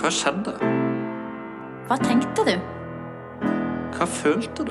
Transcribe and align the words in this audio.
Hva 0.00 0.08
skjedde? 0.08 0.54
Hva 1.84 1.96
tenkte 2.00 2.44
du? 2.46 2.54
Hva 3.92 4.06
følte 4.08 4.64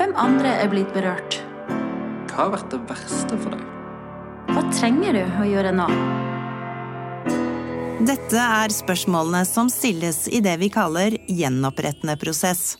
Hvem 0.00 0.14
andre 0.18 0.56
er 0.58 0.70
blitt 0.72 0.90
berørt? 0.90 1.36
Hva 2.32 2.40
har 2.40 2.50
vært 2.56 2.72
det 2.72 2.80
verste 2.88 3.38
for 3.38 3.54
deg? 3.54 3.62
Hva 4.50 4.64
trenger 4.74 5.14
du 5.14 5.22
å 5.22 5.46
gjøre 5.46 5.70
nå? 5.76 5.86
Dette 8.02 8.42
er 8.42 8.74
spørsmålene 8.74 9.44
som 9.46 9.70
stilles 9.70 10.24
i 10.26 10.40
det 10.42 10.56
vi 10.58 10.72
kaller 10.74 11.14
gjenopprettende 11.30 12.18
prosess. 12.18 12.72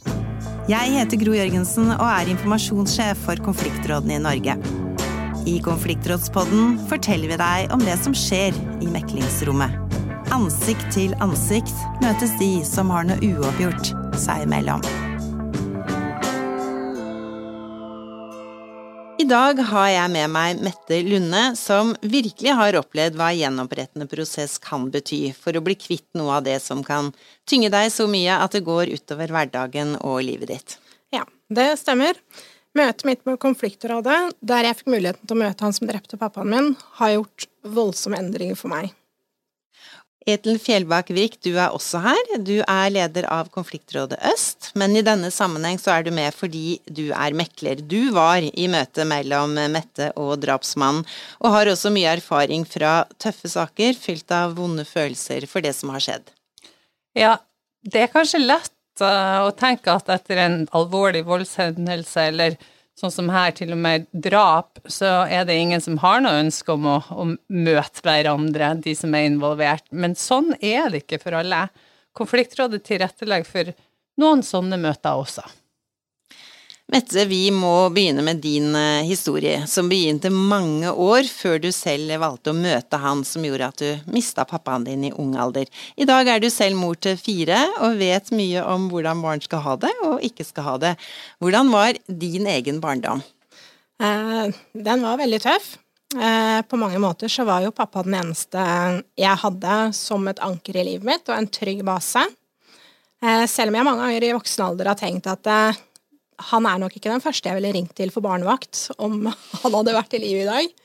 Jeg 0.66 0.90
heter 0.96 1.22
Gro 1.22 1.36
Jørgensen 1.38 1.92
og 1.94 2.08
er 2.08 2.32
informasjonssjef 2.34 3.22
for 3.28 3.44
konfliktrådene 3.46 4.18
i 4.18 4.24
Norge. 4.26 4.58
I 5.46 5.60
Konfliktrådspodden 5.62 6.80
forteller 6.90 7.30
vi 7.30 7.38
deg 7.46 7.78
om 7.78 7.86
det 7.86 7.94
som 8.02 8.14
skjer 8.14 8.58
i 8.82 8.90
meklingsrommet. 8.90 9.81
Ansikt 10.32 10.86
til 10.94 11.10
ansikt 11.20 11.74
møtes 12.00 12.30
de 12.40 12.62
som 12.64 12.88
har 12.88 13.04
noe 13.04 13.20
uoppgjort 13.20 13.90
seg 14.16 14.46
imellom. 14.46 14.80
I 19.20 19.26
dag 19.28 19.60
har 19.68 19.90
jeg 19.92 20.12
med 20.14 20.32
meg 20.32 20.62
Mette 20.64 21.02
Lunde, 21.04 21.42
som 21.60 21.92
virkelig 22.00 22.54
har 22.56 22.78
opplevd 22.80 23.18
hva 23.20 23.28
gjenopprettende 23.36 24.08
prosess 24.08 24.56
kan 24.56 24.88
bety 24.94 25.20
for 25.36 25.52
å 25.52 25.62
bli 25.66 25.76
kvitt 25.76 26.08
noe 26.16 26.38
av 26.38 26.48
det 26.48 26.56
som 26.64 26.80
kan 26.86 27.12
tynge 27.44 27.68
deg 27.74 27.92
så 27.92 28.08
mye 28.08 28.40
at 28.40 28.56
det 28.56 28.64
går 28.64 28.94
utover 28.96 29.36
hverdagen 29.36 29.98
og 30.00 30.24
livet 30.24 30.54
ditt. 30.54 30.78
Ja, 31.12 31.26
det 31.52 31.74
stemmer. 31.82 32.16
Møtet 32.72 33.04
mitt 33.04 33.28
med 33.28 33.36
konfliktrådet, 33.36 34.32
der 34.40 34.64
jeg 34.64 34.80
fikk 34.80 34.90
muligheten 34.96 35.28
til 35.28 35.36
å 35.36 35.44
møte 35.44 35.68
han 35.68 35.76
som 35.76 35.92
drepte 35.92 36.16
pappaen 36.16 36.48
min, 36.56 36.74
har 36.96 37.18
gjort 37.18 37.48
voldsomme 37.68 38.16
endringer 38.16 38.56
for 38.56 38.72
meg. 38.72 38.96
Etel 40.26 40.58
Fjellbakk 40.62 41.10
Vik, 41.16 41.38
du 41.42 41.56
er 41.56 41.74
også 41.74 41.98
her. 42.04 42.20
Du 42.46 42.60
er 42.60 42.90
leder 42.94 43.26
av 43.32 43.48
Konfliktrådet 43.54 44.20
Øst, 44.30 44.70
men 44.78 44.94
i 44.94 45.02
denne 45.02 45.32
sammenheng 45.34 45.80
så 45.82 45.96
er 45.96 46.06
du 46.06 46.12
med 46.14 46.34
fordi 46.36 46.78
du 46.86 47.08
er 47.10 47.34
mekler. 47.34 47.82
Du 47.82 48.12
var 48.14 48.44
i 48.44 48.68
møte 48.70 49.06
mellom 49.08 49.56
Mette 49.72 50.12
og 50.20 50.36
drapsmannen, 50.44 51.06
og 51.42 51.56
har 51.56 51.72
også 51.72 51.90
mye 51.94 52.14
erfaring 52.20 52.66
fra 52.68 53.02
tøffe 53.22 53.50
saker 53.50 53.98
fylt 53.98 54.30
av 54.34 54.54
vonde 54.58 54.86
følelser 54.86 55.48
for 55.50 55.64
det 55.64 55.74
som 55.78 55.90
har 55.94 56.04
skjedd. 56.04 56.30
Ja, 57.18 57.36
det 57.82 58.06
er 58.06 58.12
kanskje 58.12 58.44
lett 58.44 59.02
uh, 59.02 59.42
å 59.48 59.50
tenke 59.58 59.90
at 59.92 60.10
etter 60.12 60.38
en 60.44 60.62
alvorlig 60.76 61.24
voldshendelse 61.26 62.28
eller 62.30 62.56
sånn 62.98 63.12
som 63.14 63.30
her, 63.32 63.54
til 63.56 63.72
og 63.74 63.80
med 63.82 64.04
drap, 64.12 64.82
så 64.90 65.24
er 65.24 65.46
det 65.48 65.56
ingen 65.58 65.82
som 65.82 65.98
har 66.02 66.20
noe 66.22 66.42
ønske 66.42 66.74
om 66.74 66.88
å, 66.88 66.98
å, 67.10 67.26
møte 67.48 68.04
hverandre, 68.04 68.74
de 68.84 68.94
som 68.98 69.14
er 69.16 69.30
involvert. 69.30 69.86
Men 69.90 70.16
sånn 70.18 70.52
er 70.60 70.92
det 70.92 71.04
ikke 71.04 71.22
for 71.24 71.38
alle. 71.40 71.64
Konfliktrådet 72.16 72.82
tilrettelegger 72.86 73.48
for 73.48 73.72
noen 74.20 74.44
sånne 74.44 74.78
møter 74.80 75.18
også. 75.24 75.44
Mette, 76.92 77.22
vi 77.24 77.46
må 77.48 77.88
begynne 77.88 78.20
med 78.20 78.42
din 78.44 78.74
eh, 78.76 79.06
historie, 79.08 79.62
som 79.64 79.86
begynte 79.88 80.28
mange 80.28 80.90
år 80.92 81.24
før 81.24 81.56
du 81.62 81.70
selv 81.72 82.12
valgte 82.20 82.52
å 82.52 82.56
møte 82.58 82.98
han 83.00 83.22
som 83.24 83.44
gjorde 83.46 83.68
at 83.70 83.80
du 83.80 84.10
mista 84.12 84.44
pappaen 84.44 84.84
din 84.84 85.06
i 85.08 85.12
ung 85.16 85.30
alder. 85.40 85.70
I 85.96 86.04
dag 86.04 86.28
er 86.28 86.42
du 86.42 86.50
selv 86.52 86.76
mor 86.76 86.98
til 87.00 87.14
fire 87.16 87.62
og 87.78 87.96
vet 87.96 88.28
mye 88.36 88.60
om 88.68 88.90
hvordan 88.92 89.22
barn 89.24 89.40
skal 89.40 89.62
ha 89.64 89.76
det 89.80 89.92
og 90.04 90.26
ikke 90.28 90.44
skal 90.44 90.66
ha 90.66 90.74
det. 90.82 90.90
Hvordan 91.40 91.70
var 91.72 91.96
din 92.06 92.50
egen 92.52 92.80
barndom? 92.82 93.22
Eh, 93.96 94.52
den 94.76 95.06
var 95.06 95.16
veldig 95.22 95.38
tøff. 95.46 95.70
Eh, 96.12 96.58
på 96.68 96.76
mange 96.76 97.00
måter 97.00 97.32
så 97.32 97.46
var 97.48 97.64
jo 97.64 97.72
pappa 97.72 98.02
den 98.04 98.18
eneste 98.18 98.66
jeg 99.16 99.40
hadde 99.46 99.78
som 99.96 100.28
et 100.28 100.44
anker 100.44 100.76
i 100.76 100.84
livet 100.90 101.08
mitt, 101.08 101.24
og 101.24 101.38
en 101.38 101.48
trygg 101.48 101.80
base. 101.88 102.26
Selv 103.22 103.70
om 103.70 103.76
jeg 103.78 103.86
mange 103.86 104.02
ganger 104.02 104.24
i 104.26 104.32
voksen 104.34 104.64
alder 104.66 104.88
har 104.90 105.00
tenkt 105.00 105.30
at 105.30 105.48
han 106.50 106.68
er 106.68 106.82
nok 106.82 106.98
ikke 106.98 107.10
den 107.12 107.22
første 107.24 107.50
jeg 107.50 107.58
ville 107.58 107.72
ringt 107.74 107.94
til 107.98 108.12
for 108.14 108.24
barnevakt 108.24 108.88
om 108.98 109.26
han 109.28 109.74
hadde 109.76 109.96
vært 109.96 110.16
i 110.18 110.22
live 110.22 110.44
i 110.44 110.48
dag. 110.48 110.76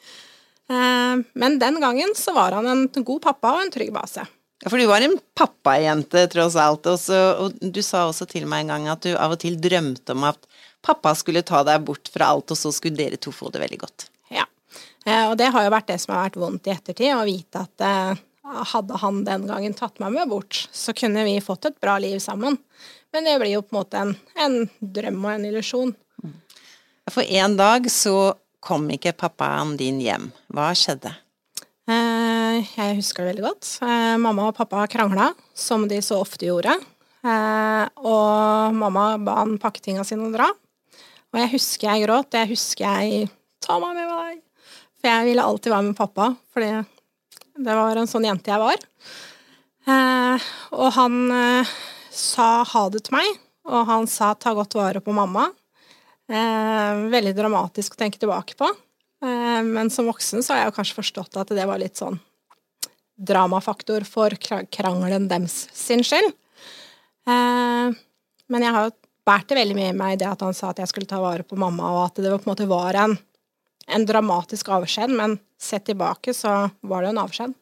Eh, 0.69 1.21
men 1.39 1.59
den 1.61 1.79
gangen 1.83 2.15
så 2.17 2.33
var 2.35 2.57
han 2.57 2.67
en 2.67 2.89
god 2.97 3.21
pappa 3.23 3.55
og 3.57 3.65
en 3.65 3.73
trygg 3.73 3.93
base. 3.95 4.25
Ja, 4.63 4.71
For 4.71 4.81
du 4.81 4.87
var 4.89 5.03
en 5.05 5.19
pappajente, 5.37 6.25
tross 6.33 6.57
alt. 6.59 6.87
Og, 6.89 6.99
så, 6.99 7.17
og 7.37 7.57
du 7.61 7.81
sa 7.85 8.07
også 8.07 8.27
til 8.29 8.47
meg 8.49 8.65
en 8.65 8.73
gang 8.73 8.87
at 8.93 9.05
du 9.05 9.13
av 9.15 9.35
og 9.35 9.41
til 9.43 9.59
drømte 9.61 10.15
om 10.15 10.25
at 10.31 10.47
pappa 10.85 11.13
skulle 11.17 11.45
ta 11.45 11.63
deg 11.67 11.83
bort 11.85 12.09
fra 12.13 12.31
alt, 12.33 12.51
og 12.53 12.59
så 12.59 12.71
skulle 12.73 12.97
dere 12.99 13.19
to 13.21 13.33
få 13.35 13.51
det 13.53 13.61
veldig 13.63 13.81
godt. 13.83 14.07
Ja. 14.33 14.47
Eh, 15.05 15.25
og 15.29 15.37
det 15.39 15.51
har 15.53 15.67
jo 15.67 15.73
vært 15.73 15.91
det 15.91 15.99
som 16.01 16.15
har 16.15 16.27
vært 16.27 16.41
vondt 16.41 16.69
i 16.69 16.73
ettertid, 16.73 17.13
å 17.13 17.27
vite 17.27 17.65
at 17.67 17.85
eh, 17.85 18.23
hadde 18.73 19.01
han 19.03 19.23
den 19.27 19.47
gangen 19.49 19.75
tatt 19.77 19.99
meg 20.03 20.15
med 20.15 20.31
bort, 20.31 20.67
så 20.71 20.95
kunne 20.95 21.25
vi 21.27 21.37
fått 21.43 21.69
et 21.69 21.79
bra 21.83 21.97
liv 22.01 22.17
sammen. 22.23 22.57
Men 23.13 23.29
det 23.29 23.37
blir 23.39 23.55
jo 23.55 23.63
på 23.63 23.75
en 23.75 23.79
måte 23.79 24.01
en, 24.01 24.15
en 24.35 24.57
drøm 24.79 25.23
og 25.23 25.31
en 25.35 25.47
illusjon. 25.47 25.95
For 27.11 27.23
en 27.23 27.55
dag 27.57 27.87
så 27.91 28.35
kom 28.63 28.89
ikke 28.91 29.15
pappaen 29.15 29.77
din 29.79 30.01
hjem. 30.03 30.29
Hva 30.51 30.73
skjedde? 30.75 31.13
Eh, 31.87 32.57
jeg 32.75 32.97
husker 32.97 33.23
det 33.23 33.31
veldig 33.31 33.45
godt. 33.45 33.69
Eh, 33.85 34.15
mamma 34.19 34.49
og 34.49 34.57
pappa 34.57 34.83
krangla, 34.91 35.29
som 35.55 35.85
de 35.87 36.01
så 36.03 36.19
ofte 36.19 36.49
gjorde. 36.49 36.73
Eh, 37.23 37.83
og 38.03 38.75
mamma 38.75 39.13
ba 39.23 39.39
han 39.39 39.55
pakke 39.61 39.83
tinga 39.83 40.03
sine 40.07 40.27
og 40.27 40.35
dra. 40.35 40.49
Og 41.31 41.39
jeg 41.39 41.53
husker 41.55 41.87
jeg 41.93 42.07
gråt. 42.07 42.35
Jeg 42.35 42.51
husker 42.51 42.85
jeg 42.85 43.31
Ta 43.63 43.79
meg 43.81 43.95
med 43.97 44.11
meg! 44.11 44.43
For 44.99 45.09
jeg 45.09 45.27
ville 45.27 45.43
alltid 45.43 45.73
være 45.73 45.85
med 45.87 45.97
pappa, 45.97 46.27
fordi 46.53 46.69
det 47.65 47.73
var 47.75 47.97
en 47.97 48.07
sånn 48.09 48.27
jente 48.27 48.51
jeg 48.51 48.61
var. 48.61 48.83
og 50.77 50.89
han 50.93 51.15
sa 52.17 52.63
ha 52.67 52.83
det 52.91 53.05
til 53.07 53.17
meg, 53.17 53.39
og 53.67 53.87
han 53.89 54.07
sa 54.09 54.33
ta 54.33 54.53
godt 54.57 54.77
vare 54.77 55.01
på 55.03 55.15
mamma. 55.15 55.49
Eh, 56.27 57.03
veldig 57.13 57.35
dramatisk 57.37 57.95
å 57.95 58.01
tenke 58.01 58.19
tilbake 58.19 58.57
på. 58.59 58.67
Eh, 59.23 59.61
men 59.63 59.91
som 59.93 60.09
voksen 60.09 60.43
så 60.43 60.53
har 60.53 60.65
jeg 60.65 60.75
kanskje 60.77 60.99
forstått 60.99 61.39
at 61.39 61.53
det 61.55 61.67
var 61.69 61.79
litt 61.81 61.99
sånn 61.99 62.19
dramafaktor 63.17 64.05
for 64.05 64.35
krangelen 64.37 65.27
dems 65.29 65.65
sin 65.73 66.03
skyld. 66.05 66.33
Eh, 67.27 67.95
men 68.47 68.65
jeg 68.65 68.75
har 68.75 68.89
jo 68.89 68.95
båret 69.27 69.49
det 69.49 69.57
veldig 69.59 69.77
mye 69.77 69.91
i 69.91 69.97
meg 69.97 70.19
det 70.21 70.29
at 70.29 70.43
han 70.45 70.55
sa 70.55 70.71
at 70.71 70.81
jeg 70.81 70.91
skulle 70.91 71.09
ta 71.09 71.19
vare 71.23 71.43
på 71.43 71.57
mamma, 71.59 71.89
og 71.95 72.03
at 72.05 72.21
det 72.21 72.31
på 72.31 72.45
en 72.45 72.51
måte 72.51 72.69
var 72.69 72.97
en, 72.99 73.17
en 73.87 74.07
dramatisk 74.07 74.69
avskjed, 74.77 75.11
men 75.15 75.37
sett 75.59 75.87
tilbake 75.89 76.35
så 76.35 76.69
var 76.81 77.03
det 77.03 77.09
jo 77.09 77.15
en 77.15 77.23
avskjed. 77.25 77.57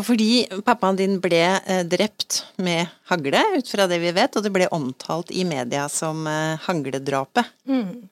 Fordi 0.00 0.46
pappaen 0.64 0.96
din 0.96 1.18
ble 1.20 1.42
eh, 1.60 1.82
drept 1.84 2.42
med 2.64 2.88
hagle, 3.10 3.42
ut 3.58 3.68
fra 3.68 3.84
det 3.90 3.98
vi 4.00 4.12
vet, 4.16 4.36
og 4.36 4.44
det 4.44 4.52
ble 4.54 4.70
omtalt 4.72 5.30
i 5.36 5.44
media 5.44 5.84
som 5.92 6.24
eh, 6.26 6.56
hagledrapet. 6.64 7.50
Mm. 7.68 8.08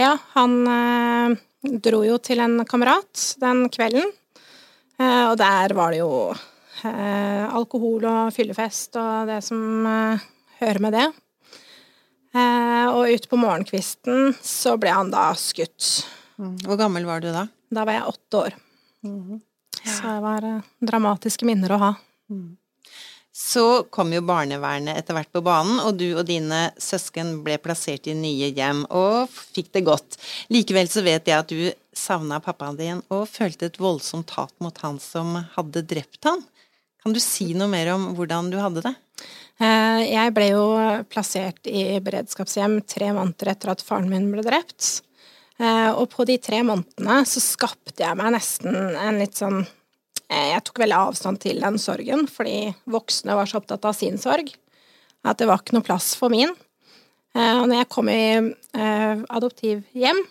Ja, 0.00 0.16
han 0.34 0.56
eh, 0.66 1.36
dro 1.84 2.02
jo 2.02 2.18
til 2.18 2.42
en 2.42 2.64
kamerat 2.66 3.36
den 3.42 3.68
kvelden, 3.72 4.10
og 5.02 5.34
der 5.40 5.72
var 5.74 5.90
det 5.90 5.98
jo 5.98 6.10
alkohol 6.82 8.04
og 8.06 8.34
fyllefest 8.36 8.94
og 9.00 9.30
det 9.30 9.40
som 9.42 9.88
hører 10.60 10.80
med 10.84 10.94
det. 10.94 11.06
og 12.92 13.10
utpå 13.10 13.32
på 13.32 13.40
morgenkvisten 13.40 14.36
så 14.46 14.76
ble 14.78 14.92
han 14.94 15.10
da 15.10 15.32
skutt. 15.34 16.04
Mm. 16.38 16.54
Hvor 16.68 16.78
gammel 16.78 17.08
var 17.08 17.24
du 17.24 17.32
da? 17.34 17.48
Da 17.72 17.86
var 17.88 17.98
jeg 17.98 18.12
åtte 18.12 18.36
år. 18.44 18.58
Mm 19.02 19.18
-hmm. 19.18 19.40
Så 19.84 20.06
det 20.06 20.18
var 20.24 20.44
uh, 20.46 20.66
dramatiske 20.80 21.46
minner 21.48 21.74
å 21.74 21.80
ha. 21.82 21.92
Mm. 22.30 22.56
Så 23.32 23.84
kom 23.88 24.12
jo 24.12 24.20
barnevernet 24.28 24.98
etter 25.00 25.16
hvert 25.16 25.32
på 25.32 25.40
banen, 25.44 25.78
og 25.80 25.96
du 25.96 26.10
og 26.10 26.26
dine 26.28 26.66
søsken 26.76 27.38
ble 27.44 27.56
plassert 27.64 28.06
i 28.10 28.16
nye 28.16 28.50
hjem 28.52 28.84
og 28.92 29.32
fikk 29.32 29.70
det 29.72 29.86
godt. 29.86 30.18
Likevel 30.52 30.90
så 30.92 31.00
vet 31.06 31.30
jeg 31.30 31.38
at 31.40 31.48
du 31.48 31.70
savna 31.96 32.42
pappaen 32.44 32.76
din 32.76 33.00
og 33.12 33.24
følte 33.32 33.70
et 33.70 33.80
voldsomt 33.80 34.34
hat 34.36 34.52
mot 34.64 34.76
han 34.84 35.00
som 35.00 35.38
hadde 35.56 35.84
drept 35.88 36.28
han. 36.28 36.44
Kan 37.02 37.16
du 37.16 37.20
si 37.24 37.50
noe 37.56 37.72
mer 37.72 37.94
om 37.94 38.10
hvordan 38.18 38.52
du 38.52 38.60
hadde 38.60 38.84
det? 38.84 38.94
Eh, 39.62 40.02
jeg 40.12 40.34
ble 40.36 40.50
jo 40.52 40.66
plassert 41.12 41.68
i 41.70 41.86
beredskapshjem 42.04 42.82
tre 42.88 43.14
måneder 43.16 43.54
etter 43.54 43.72
at 43.72 43.84
faren 43.84 44.12
min 44.12 44.28
ble 44.32 44.44
drept. 44.44 45.00
Eh, 45.60 45.90
og 45.92 46.08
på 46.12 46.24
de 46.28 46.38
tre 46.40 46.62
månedene 46.64 47.22
så 47.28 47.42
skapte 47.42 48.00
jeg 48.00 48.18
meg 48.18 48.32
nesten 48.34 48.74
en 48.74 49.20
litt 49.20 49.36
sånn 49.38 49.60
eh, 49.60 50.52
Jeg 50.54 50.64
tok 50.66 50.80
veldig 50.82 50.98
avstand 50.98 51.42
til 51.42 51.60
den 51.62 51.78
sorgen, 51.82 52.26
fordi 52.30 52.72
voksne 52.90 53.36
var 53.36 53.50
så 53.50 53.60
opptatt 53.60 53.84
av 53.88 53.96
sin 53.96 54.18
sorg 54.20 54.54
at 55.22 55.38
det 55.38 55.46
var 55.46 55.60
ikke 55.60 55.76
noe 55.76 55.86
plass 55.86 56.16
for 56.18 56.32
min. 56.32 56.50
Eh, 57.36 57.56
og 57.60 57.68
når 57.68 57.82
jeg 57.82 57.90
kom 57.94 58.08
i 58.10 58.22
adoptivhjem 58.72 60.24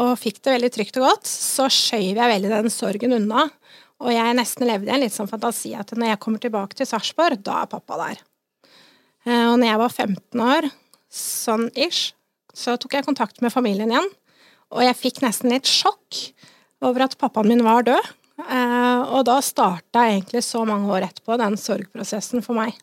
og 0.00 0.14
fikk 0.16 0.38
det 0.40 0.54
veldig 0.54 0.68
trygt 0.72 0.96
og 0.96 1.04
godt, 1.04 1.28
så 1.28 1.66
skjøv 1.68 2.16
jeg 2.16 2.32
veldig 2.32 2.50
den 2.50 2.72
sorgen 2.72 3.12
unna. 3.12 3.42
Og 4.00 4.08
jeg 4.14 4.36
nesten 4.38 4.64
levde 4.64 4.88
i 4.88 4.94
en 4.94 5.02
litt 5.02 5.12
sånn 5.12 5.28
fantasi 5.28 5.74
at 5.76 5.92
når 5.92 6.14
jeg 6.14 6.20
kommer 6.24 6.40
tilbake 6.40 6.78
til 6.78 6.88
Sarpsborg, 6.88 7.42
da 7.44 7.58
er 7.60 7.68
pappa 7.68 7.98
der. 8.00 8.22
Og 9.50 9.58
når 9.60 9.68
jeg 9.68 9.82
var 9.82 9.92
15 9.92 10.44
år, 10.46 10.70
sånn 11.12 11.66
ish, 11.76 12.14
så 12.56 12.78
tok 12.80 12.96
jeg 12.96 13.06
kontakt 13.06 13.44
med 13.44 13.52
familien 13.52 13.92
igjen 13.92 14.08
og 14.70 14.84
jeg 14.86 14.98
fikk 14.98 15.20
nesten 15.24 15.52
litt 15.52 15.68
sjokk 15.68 16.20
over 16.86 17.06
at 17.06 17.18
pappaen 17.20 17.50
min 17.50 17.64
var 17.66 17.84
død. 17.86 18.14
Eh, 18.40 19.00
og 19.12 19.24
da 19.28 19.40
starta 19.44 20.06
egentlig 20.08 20.42
så 20.46 20.62
mange 20.68 20.88
år 20.94 21.08
etterpå 21.10 21.36
den 21.40 21.58
sorgprosessen 21.60 22.44
for 22.44 22.56
meg. 22.56 22.78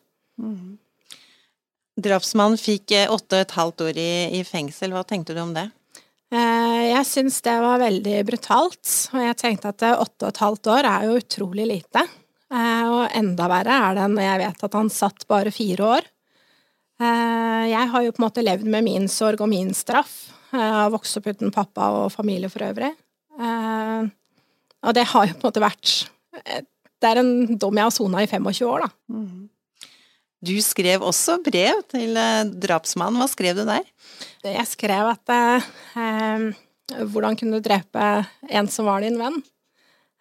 Drapsmannen 1.98 2.60
fikk 2.60 2.94
eh, 2.94 3.10
åtte 3.10 3.40
og 3.40 3.46
et 3.46 3.56
halvt 3.56 3.84
år 3.88 3.98
i, 3.98 4.12
i 4.38 4.44
fengsel. 4.46 4.94
Hva 4.94 5.02
tenkte 5.08 5.34
du 5.34 5.42
om 5.42 5.54
det? 5.56 5.66
Eh, 6.30 6.84
jeg 6.92 7.08
syns 7.08 7.40
det 7.46 7.56
var 7.64 7.82
veldig 7.82 8.20
brutalt, 8.28 8.94
og 9.14 9.24
jeg 9.24 9.40
tenkte 9.40 9.72
at 9.72 9.88
åtte 9.96 10.28
og 10.28 10.30
et 10.30 10.42
halvt 10.44 10.72
år 10.76 10.90
er 10.92 11.08
jo 11.08 11.18
utrolig 11.22 11.68
lite. 11.72 12.06
Og 12.48 13.02
enda 13.12 13.44
verre 13.50 13.74
er 13.90 13.96
det 13.98 14.04
når 14.14 14.24
jeg 14.24 14.40
vet 14.40 14.62
at 14.64 14.76
han 14.78 14.86
satt 14.88 15.26
bare 15.28 15.50
fire 15.52 15.88
år. 15.98 16.06
Jeg 17.68 17.90
har 17.92 18.06
jo 18.06 18.14
på 18.14 18.22
en 18.22 18.24
måte 18.24 18.44
levd 18.46 18.70
med 18.72 18.86
min 18.86 19.04
sorg 19.12 19.42
og 19.44 19.50
min 19.52 19.74
straff. 19.76 20.14
Jeg 20.52 20.72
har 20.78 20.92
vokst 20.94 21.18
opp 21.20 21.28
uten 21.28 21.52
pappa 21.54 21.90
og 22.02 22.12
familie 22.14 22.48
for 22.52 22.64
øvrig. 22.64 22.92
Eh, 23.38 24.08
og 24.88 24.94
det 24.96 25.04
har 25.10 25.28
jo 25.28 25.36
på 25.36 25.42
en 25.44 25.48
måte 25.50 25.62
vært 25.62 25.92
eh, 26.44 26.62
Det 26.98 27.06
er 27.10 27.20
en 27.20 27.58
dom 27.60 27.76
jeg 27.78 27.86
har 27.86 27.94
sona 27.94 28.22
i 28.24 28.30
25 28.30 28.66
år, 28.66 28.86
da. 28.86 29.18
Du 30.38 30.54
skrev 30.62 31.02
også 31.02 31.40
brev 31.42 31.82
til 31.90 32.16
eh, 32.18 32.46
drapsmannen. 32.66 33.20
Hva 33.20 33.28
skrev 33.30 33.58
du 33.58 33.64
der? 33.68 33.84
Jeg 34.46 34.66
skrev 34.70 35.12
at 35.12 35.34
eh, 35.34 35.68
eh, 35.98 36.48
hvordan 37.12 37.36
kunne 37.38 37.58
du 37.58 37.64
drepe 37.68 38.08
en 38.48 38.70
som 38.72 38.88
var 38.88 39.02
din 39.04 39.18
venn? 39.20 39.40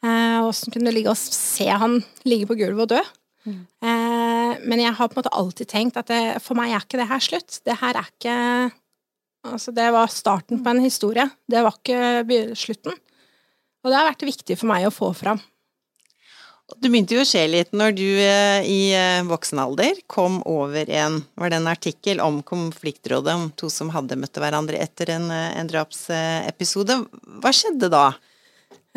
Eh, 0.06 0.42
Åssen 0.46 0.74
kunne 0.74 0.92
du 0.92 0.98
ligge 0.98 1.14
og 1.14 1.18
se 1.18 1.70
han 1.70 2.02
ligge 2.28 2.50
på 2.50 2.58
gulvet 2.60 2.86
og 2.86 2.98
dø? 2.98 3.04
Eh, 3.48 4.54
men 4.68 4.82
jeg 4.82 4.94
har 4.98 5.08
på 5.08 5.16
en 5.16 5.22
måte 5.22 5.34
alltid 5.38 5.70
tenkt 5.72 5.98
at 6.02 6.10
det, 6.12 6.22
for 6.44 6.58
meg 6.60 6.74
er 6.74 6.84
ikke 6.84 7.00
det 7.00 7.08
her 7.10 7.24
slutt. 7.24 7.62
Det 7.66 7.78
her 7.80 7.98
er 8.02 8.10
ikke 8.12 8.36
Altså, 9.46 9.72
det 9.76 9.92
var 9.94 10.10
starten 10.12 10.64
på 10.64 10.74
en 10.74 10.82
historie. 10.84 11.28
Det 11.48 11.62
var 11.64 11.78
ikke 11.78 12.56
slutten. 12.58 12.98
Og 13.84 13.92
det 13.92 14.00
har 14.00 14.10
vært 14.10 14.26
viktig 14.28 14.58
for 14.58 14.70
meg 14.72 14.88
å 14.88 14.94
få 14.94 15.14
fram. 15.16 15.40
Du 16.76 16.90
begynte 16.90 17.16
jo 17.16 17.22
å 17.24 17.28
skje 17.28 17.46
litt 17.48 17.70
når 17.72 17.94
du 17.96 18.08
eh, 18.20 18.66
i 18.68 18.80
eh, 18.92 19.24
voksen 19.24 19.60
alder 19.64 20.02
kom 20.12 20.42
over 20.44 20.90
en 20.92 21.22
Var 21.40 21.54
det 21.54 21.60
en 21.62 21.70
artikkel 21.72 22.20
om 22.20 22.42
konfliktrådet, 22.44 23.36
om 23.40 23.46
to 23.56 23.70
som 23.72 23.94
hadde 23.94 24.18
møtt 24.20 24.36
hverandre 24.36 24.82
etter 24.84 25.14
en, 25.16 25.30
eh, 25.32 25.54
en 25.62 25.72
drapsepisode. 25.72 27.00
Hva 27.40 27.54
skjedde 27.56 27.92
da? 27.94 28.10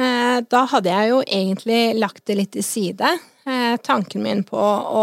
Da 0.00 0.60
hadde 0.72 0.88
jeg 0.88 1.08
jo 1.10 1.16
egentlig 1.26 1.80
lagt 1.98 2.22
det 2.30 2.38
litt 2.38 2.54
til 2.54 2.64
side. 2.64 3.08
Tanken 3.84 4.22
min 4.24 4.40
på 4.48 4.56
å 4.56 5.02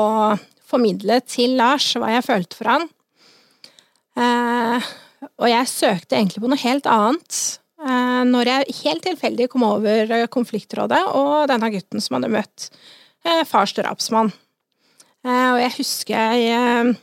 formidle 0.66 1.20
til 1.22 1.54
Lars 1.60 1.92
hva 1.94 2.16
jeg 2.16 2.26
følte 2.26 2.58
for 2.58 2.72
han. 2.72 2.88
Og 5.26 5.48
jeg 5.50 5.70
søkte 5.70 6.18
egentlig 6.18 6.44
på 6.44 6.52
noe 6.52 6.62
helt 6.62 6.90
annet. 6.90 7.40
eh, 7.82 8.24
Når 8.28 8.52
jeg 8.52 8.76
helt 8.84 9.04
tilfeldig 9.06 9.50
kom 9.50 9.66
over 9.66 10.12
eh, 10.12 10.28
konfliktrådet 10.28 11.02
og 11.18 11.48
denne 11.50 11.72
gutten 11.74 12.04
som 12.04 12.18
hadde 12.18 12.34
møtt 12.34 12.70
eh, 13.26 13.44
fars 13.46 13.74
drapsmann. 13.78 14.34
Og 15.28 15.58
jeg 15.60 15.74
husker 15.76 16.14
jeg 16.38 16.94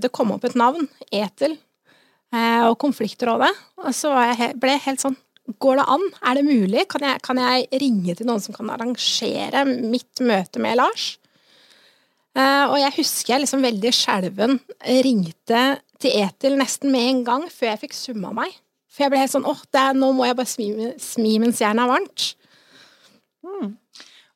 Det 0.00 0.08
kom 0.14 0.30
opp 0.32 0.44
et 0.46 0.54
navn, 0.56 0.86
Etel, 1.12 1.58
og 2.32 2.78
konfliktrådet. 2.80 3.50
Og 3.82 3.90
så 3.92 4.14
ble 4.56 4.70
jeg 4.70 4.84
helt 4.86 5.02
sånn 5.02 5.18
Går 5.60 5.76
det 5.76 5.84
an? 5.90 6.04
Er 6.22 6.38
det 6.38 6.46
mulig? 6.46 6.86
Kan 6.88 7.04
jeg, 7.04 7.20
kan 7.20 7.36
jeg 7.36 7.66
ringe 7.82 8.14
til 8.16 8.30
noen 8.30 8.40
som 8.40 8.54
kan 8.56 8.70
arrangere 8.72 9.66
mitt 9.66 10.22
møte 10.22 10.62
med 10.62 10.78
Lars? 10.78 11.18
Og 12.38 12.78
jeg 12.78 12.94
husker 13.02 13.34
jeg 13.34 13.42
liksom 13.42 13.66
veldig 13.66 13.92
skjelven 13.98 14.56
ringte 15.04 15.64
til 16.02 16.18
Etil 16.22 16.58
nesten 16.60 16.92
med 16.92 17.08
en 17.08 17.24
gang 17.26 17.48
før 17.52 17.72
jeg 17.72 17.82
fikk 17.86 17.96
summa 17.96 18.32
meg. 18.36 18.54
For 18.92 19.06
jeg 19.06 19.12
ble 19.12 19.22
helt 19.22 19.32
sånn 19.32 19.48
åh, 19.48 19.60
det 19.72 19.80
er, 19.80 19.96
nå 19.96 20.10
må 20.16 20.26
jeg 20.28 20.36
bare 20.36 20.50
smi, 20.50 20.68
smi 21.00 21.36
mens 21.40 21.62
jernet 21.62 21.86
er 21.86 21.92
varmt. 21.94 22.26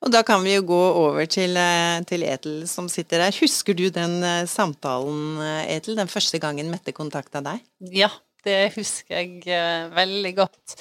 Og 0.07 0.13
da 0.13 0.21
kan 0.27 0.43
vi 0.45 0.55
jo 0.55 0.65
gå 0.69 0.83
over 1.01 1.27
til, 1.31 1.57
eh, 1.59 1.99
til 2.09 2.25
Etel 2.27 2.63
som 2.71 2.89
sitter 2.93 3.25
der. 3.25 3.37
Husker 3.41 3.77
du 3.77 3.89
den 3.91 4.21
eh, 4.25 4.45
samtalen, 4.49 5.41
Etil, 5.41 5.75
Etel, 5.77 5.99
den 5.99 6.13
første 6.13 6.41
gangen 6.43 6.71
Mette 6.73 6.95
kontakta 6.97 7.43
deg? 7.45 7.65
Ja, 7.93 8.11
det 8.47 8.73
husker 8.77 9.19
jeg 9.19 9.43
eh, 9.51 9.89
veldig 9.97 10.33
godt. 10.37 10.77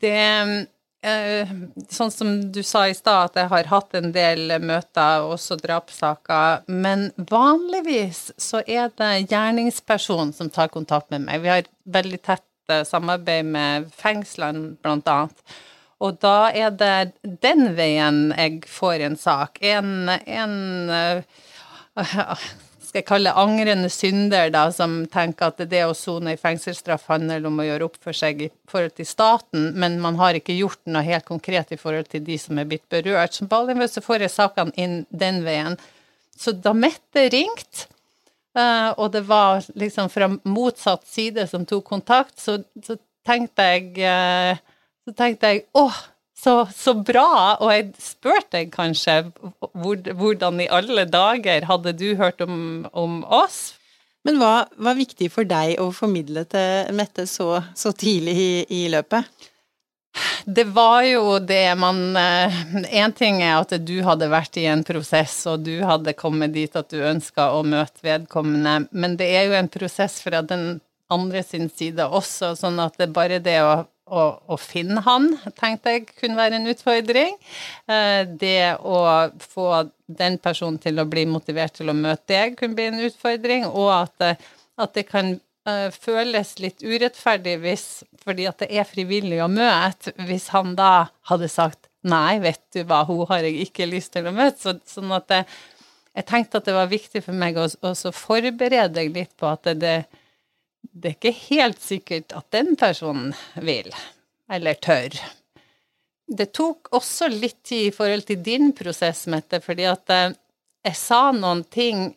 Det 0.00 0.12
eh, 0.12 0.54
Sånn 1.00 2.10
som 2.12 2.32
du 2.52 2.60
sa 2.66 2.82
i 2.88 2.94
stad, 2.96 3.30
at 3.30 3.38
jeg 3.40 3.48
har 3.48 3.70
hatt 3.70 3.96
en 3.96 4.10
del 4.12 4.52
møter, 4.60 5.24
også 5.24 5.56
drapssaker, 5.56 6.66
men 6.68 7.08
vanligvis 7.30 8.26
så 8.36 8.60
er 8.66 8.92
det 9.00 9.30
gjerningspersonen 9.30 10.34
som 10.36 10.52
tar 10.52 10.68
kontakt 10.68 11.08
med 11.14 11.24
meg. 11.24 11.40
Vi 11.40 11.52
har 11.54 11.70
veldig 11.88 12.20
tett 12.20 12.44
eh, 12.68 12.84
samarbeid 12.84 13.48
med 13.48 13.88
fengslene, 13.96 14.74
blant 14.84 15.08
annet. 15.08 15.56
Og 16.04 16.20
da 16.20 16.50
er 16.52 16.72
det 16.76 17.12
den 17.44 17.70
veien 17.76 18.30
jeg 18.36 18.62
får 18.68 19.06
en 19.08 19.16
sak. 19.20 19.60
En, 19.64 20.08
en 20.08 20.56
eh, 20.96 21.40
skal 22.90 23.04
jeg 23.04 23.06
kalle 23.06 23.32
angrende 23.38 23.88
synder, 23.92 24.48
da, 24.50 24.64
som 24.74 25.04
tenker 25.10 25.52
at 25.52 25.60
det 25.70 25.84
å 25.86 25.94
sone 25.94 26.34
i 26.34 26.40
fengselsstraff 26.40 27.04
handler 27.12 27.44
om 27.46 27.60
å 27.62 27.66
gjøre 27.68 27.86
opp 27.86 28.00
for 28.02 28.16
seg 28.16 28.42
i 28.42 28.48
forhold 28.70 28.96
til 28.98 29.06
staten, 29.06 29.68
men 29.78 30.00
man 30.02 30.18
har 30.18 30.34
ikke 30.34 30.56
gjort 30.58 30.82
noe 30.90 31.04
helt 31.06 31.28
konkret 31.28 31.70
i 31.70 31.78
forhold 31.78 32.10
til 32.10 32.24
de 32.26 32.38
som 32.42 32.58
er 32.58 32.66
blitt 32.66 32.88
berørt. 32.90 33.36
Som 33.38 33.50
vanligvis 33.52 33.94
så 33.94 34.02
får 34.02 34.26
jeg 34.26 34.34
sakene 34.34 34.74
inn 34.74 34.96
den 35.14 35.38
veien. 35.46 35.78
Så 36.34 36.56
da 36.58 36.74
Mette 36.74 37.28
ringte, 37.30 37.86
eh, 38.58 38.90
og 38.96 39.12
det 39.14 39.22
var 39.28 39.62
liksom 39.78 40.10
fra 40.10 40.26
motsatt 40.42 41.06
side 41.06 41.46
som 41.46 41.68
tok 41.70 41.86
kontakt, 41.92 42.40
så, 42.42 42.58
så 42.82 42.98
tenkte 43.28 43.70
jeg 43.70 44.02
eh, 44.02 44.58
så 45.06 45.14
tenkte 45.14 45.54
jeg 45.54 45.68
åh, 45.78 45.94
så, 46.40 46.54
så 46.72 46.94
bra, 46.96 47.56
og 47.60 47.68
jeg 47.74 47.90
spurte 48.00 48.56
deg 48.56 48.72
kanskje 48.72 49.18
hvor, 49.76 50.00
hvordan 50.00 50.62
i 50.64 50.70
alle 50.72 51.04
dager 51.10 51.66
hadde 51.68 51.92
du 51.98 52.14
hørt 52.20 52.40
om, 52.44 52.86
om 52.96 53.20
oss? 53.24 53.74
Men 54.24 54.40
hva 54.40 54.54
var 54.76 54.98
viktig 54.98 55.30
for 55.32 55.48
deg 55.48 55.78
å 55.80 55.90
formidle 55.96 56.44
til 56.48 56.90
Mette 56.96 57.26
så, 57.28 57.62
så 57.76 57.92
tidlig 57.96 58.36
i, 58.36 58.50
i 58.80 58.82
løpet? 58.92 59.28
Det 60.44 60.64
var 60.74 61.04
jo 61.06 61.38
det 61.38 61.62
man 61.78 62.16
Én 62.16 63.12
ting 63.16 63.42
er 63.44 63.60
at 63.60 63.76
du 63.86 64.00
hadde 64.04 64.30
vært 64.32 64.58
i 64.58 64.66
en 64.68 64.82
prosess, 64.84 65.36
og 65.46 65.64
du 65.68 65.76
hadde 65.86 66.16
kommet 66.18 66.56
dit 66.56 66.76
at 66.76 66.90
du 66.90 66.98
ønska 67.04 67.52
å 67.54 67.62
møte 67.62 68.02
vedkommende, 68.04 68.90
men 68.90 69.16
det 69.20 69.28
er 69.36 69.48
jo 69.48 69.58
en 69.60 69.70
prosess 69.70 70.18
fra 70.24 70.42
den 70.42 70.80
andre 71.10 71.42
sin 71.46 71.70
side 71.70 72.06
også, 72.06 72.54
sånn 72.58 72.80
at 72.82 72.98
det 72.98 73.10
bare 73.14 73.40
det 73.42 73.58
å 73.66 73.84
å, 74.10 74.24
å, 74.50 74.58
finne 74.60 75.02
han, 75.06 75.28
tenkte 75.58 75.94
jeg 75.94 76.08
kunne 76.10 76.38
være 76.38 76.58
en 76.58 76.70
utfordring. 76.72 77.36
Eh, 77.90 78.22
det 78.40 78.74
å 78.82 79.02
få 79.40 79.68
den 80.10 80.38
personen 80.42 80.80
til 80.82 80.98
å 81.00 81.06
bli 81.08 81.24
motivert 81.30 81.78
til 81.78 81.92
å 81.92 81.96
møte 81.96 82.32
deg, 82.32 82.58
kunne 82.58 82.78
bli 82.78 82.88
en 82.90 83.04
utfordring. 83.06 83.68
Og 83.70 83.92
at, 83.94 84.42
at 84.80 84.96
det 84.98 85.06
kan 85.10 85.36
uh, 85.68 85.88
føles 85.94 86.56
litt 86.62 86.82
urettferdig 86.82 87.56
hvis, 87.62 87.86
fordi 88.24 88.48
at 88.50 88.64
det 88.64 88.70
er 88.74 88.88
frivillig 88.88 89.38
å 89.44 89.50
møte, 89.52 90.14
hvis 90.26 90.50
han 90.54 90.74
da 90.78 91.10
hadde 91.30 91.50
sagt 91.52 91.86
nei, 92.06 92.40
vet 92.40 92.62
du 92.74 92.82
hva, 92.88 93.04
hun 93.08 93.26
har 93.28 93.44
jeg 93.44 93.66
ikke 93.66 93.88
lyst 93.88 94.14
til 94.16 94.26
å 94.26 94.34
møte. 94.34 94.58
Så, 94.62 94.78
sånn 94.88 95.12
at 95.14 95.28
det, 95.30 95.44
jeg 96.16 96.26
tenkte 96.26 96.58
at 96.58 96.66
det 96.66 96.74
var 96.74 96.90
viktig 96.90 97.22
for 97.24 97.36
meg 97.36 97.58
å 97.60 97.68
å 97.68 98.14
forberede 98.16 98.88
deg 98.96 99.12
litt 99.14 99.34
på 99.38 99.50
at 99.50 99.68
det, 99.68 99.76
det 99.84 100.19
det 100.80 101.08
er 101.08 101.16
ikke 101.16 101.36
helt 101.50 101.82
sikkert 101.82 102.34
at 102.36 102.48
den 102.54 102.74
personen 102.78 103.34
vil, 103.62 103.90
eller 104.52 104.78
tør. 104.82 105.16
Det 106.30 106.50
tok 106.54 106.92
også 106.94 107.28
litt 107.32 107.62
tid 107.66 107.88
i 107.88 107.94
forhold 107.94 108.26
til 108.28 108.42
din 108.44 108.70
prosess, 108.76 109.26
Mette, 109.30 109.60
fordi 109.64 109.86
at 109.90 110.12
jeg 110.14 110.96
sa 110.96 111.30
noen 111.36 111.64
ting 111.68 112.10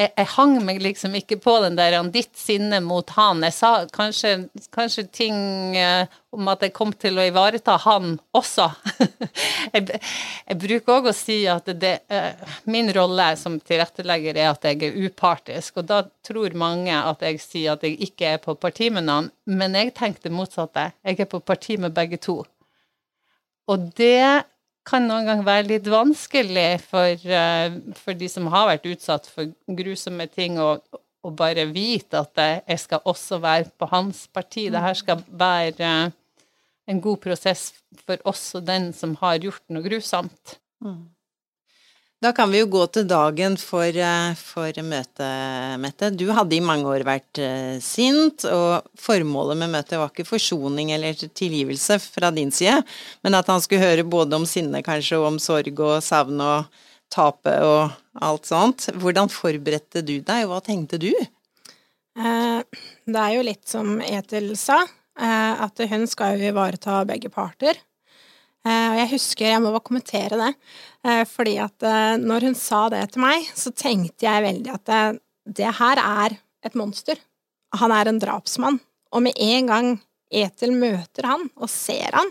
jeg, 0.00 0.10
jeg 0.16 0.28
hang 0.34 0.54
meg 0.64 0.80
liksom 0.82 1.14
ikke 1.18 1.36
på 1.42 1.54
den 1.64 1.76
der 1.78 1.96
ditt 2.12 2.32
sinne 2.38 2.80
mot 2.84 3.10
han. 3.16 3.42
Jeg 3.44 3.54
sa 3.56 3.70
kanskje, 3.92 4.32
kanskje 4.72 5.04
ting 5.12 5.76
eh, 5.76 6.08
om 6.32 6.48
at 6.52 6.62
jeg 6.64 6.74
kom 6.76 6.92
til 6.94 7.18
å 7.18 7.26
ivareta 7.28 7.76
han 7.84 8.14
også. 8.36 8.68
jeg, 9.74 10.00
jeg, 10.00 10.58
bruker 10.64 10.96
òg 10.96 11.10
å 11.10 11.16
si 11.16 11.40
at 11.50 11.68
det, 11.82 11.94
eh, 12.12 12.54
min 12.70 12.90
rolle 12.96 13.32
som 13.40 13.58
tilrettelegger 13.60 14.38
er 14.38 14.52
at 14.52 14.68
jeg 14.70 14.80
er 14.88 15.00
upartisk, 15.06 15.82
og 15.82 15.90
da 15.90 16.02
tror 16.26 16.56
mange 16.58 16.94
at 16.96 17.26
jeg 17.26 17.42
sier 17.42 17.74
at 17.74 17.84
jeg 17.86 17.98
ikke 18.10 18.36
er 18.36 18.40
på 18.44 18.56
parti 18.60 18.90
med 18.94 19.08
noen, 19.10 19.28
men 19.50 19.76
jeg 19.78 19.94
tenkte 19.98 20.32
motsatte. 20.32 20.90
Jeg 21.04 21.26
er 21.26 21.30
på 21.30 21.42
parti 21.44 21.76
med 21.80 21.94
begge 21.96 22.20
to. 22.22 22.40
Og 23.70 23.90
det 23.98 24.46
kan 24.88 25.04
noen 25.06 25.28
gang 25.28 25.42
være 25.46 25.68
litt 25.68 25.88
vanskelig 25.90 26.80
for, 26.88 27.26
uh, 27.28 27.76
for, 27.98 28.16
de 28.16 28.30
som 28.32 28.48
har 28.52 28.70
vært 28.72 28.88
utsatt 28.90 29.28
for 29.30 29.52
grusomme 29.66 30.26
ting, 30.32 30.58
å 30.60 30.80
bare 31.36 31.66
vite 31.68 32.22
at 32.22 32.40
jeg 32.40 32.80
skal 32.80 33.04
også 33.04 33.42
være 33.42 33.68
på 33.76 33.90
hans 33.90 34.24
parti. 34.32 34.70
Det 34.72 34.80
her 34.80 34.96
skal 34.96 35.24
være 35.28 35.90
uh, 36.08 36.46
en 36.90 37.00
god 37.04 37.20
prosess 37.22 37.70
for 38.06 38.20
oss 38.28 38.54
og 38.58 38.66
den 38.68 38.90
som 38.96 39.14
har 39.20 39.40
gjort 39.42 39.62
noe 39.72 39.84
grusomt. 39.84 40.56
Mm. 40.84 41.02
Da 42.20 42.34
kan 42.36 42.50
vi 42.52 42.58
jo 42.60 42.66
gå 42.68 42.82
til 42.92 43.06
dagen 43.08 43.54
for, 43.56 43.86
eh, 43.88 44.34
for 44.36 44.76
møtet, 44.84 45.78
Mette. 45.80 46.10
Du 46.12 46.26
hadde 46.36 46.52
i 46.52 46.60
mange 46.60 46.84
år 46.84 47.00
vært 47.08 47.40
eh, 47.40 47.78
sint, 47.80 48.44
og 48.44 48.84
formålet 49.00 49.56
med 49.56 49.72
møtet 49.72 49.96
var 49.96 50.12
ikke 50.12 50.28
forsoning 50.28 50.92
eller 50.92 51.16
tilgivelse 51.16 51.96
fra 52.04 52.28
din 52.30 52.52
side, 52.52 52.82
men 53.24 53.38
at 53.38 53.48
han 53.48 53.64
skulle 53.64 53.80
høre 53.80 54.04
både 54.04 54.36
om 54.36 54.44
sinne 54.44 54.84
kanskje, 54.84 55.16
og 55.16 55.30
om 55.30 55.40
sorg 55.40 55.80
og 55.80 56.04
savn 56.04 56.44
og 56.44 56.68
tape 57.08 57.56
og 57.64 57.96
alt 58.20 58.52
sånt. 58.52 58.90
Hvordan 59.00 59.32
forberedte 59.32 60.04
du 60.04 60.18
deg, 60.20 60.44
og 60.44 60.52
hva 60.52 60.60
tenkte 60.68 61.00
du? 61.00 61.14
Eh, 61.16 62.60
det 63.08 63.22
er 63.24 63.36
jo 63.38 63.48
litt 63.48 63.64
som 63.64 63.96
Etil 64.04 64.52
sa, 64.60 64.82
at 65.16 65.80
hun 65.88 66.04
skal 66.08 66.36
jo 66.36 66.52
ivareta 66.52 67.00
begge 67.08 67.32
parter. 67.32 67.80
Eh, 68.60 68.88
og 68.92 68.98
jeg 68.98 69.10
husker, 69.14 69.46
jeg 69.48 69.62
må 69.64 69.72
bare 69.72 69.86
kommentere 69.86 70.36
det, 70.36 70.50
eh, 71.06 71.22
fordi 71.28 71.56
at 71.62 71.86
eh, 71.86 72.18
når 72.20 72.50
hun 72.50 72.56
sa 72.58 72.82
det 72.92 73.06
til 73.14 73.24
meg, 73.24 73.46
så 73.56 73.72
tenkte 73.72 74.26
jeg 74.26 74.44
veldig 74.44 74.74
at 74.74 74.84
det, 74.90 75.00
det 75.60 75.70
her 75.78 76.00
er 76.02 76.36
et 76.66 76.76
monster. 76.76 77.20
Han 77.80 77.94
er 77.94 78.10
en 78.10 78.20
drapsmann. 78.20 78.80
Og 79.10 79.24
med 79.24 79.38
en 79.40 79.70
gang 79.70 79.90
Etel 80.30 80.76
møter 80.76 81.26
han 81.26 81.48
og 81.56 81.70
ser 81.72 82.12
han, 82.14 82.28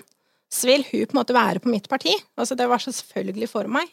så 0.50 0.70
vil 0.70 0.86
hun 0.88 1.10
på 1.10 1.16
en 1.16 1.20
måte 1.20 1.36
være 1.36 1.62
på 1.64 1.72
mitt 1.72 1.90
parti. 1.92 2.14
Altså, 2.40 2.56
det 2.56 2.70
var 2.70 2.80
selvfølgelig 2.80 3.50
for 3.52 3.68
meg. 3.68 3.90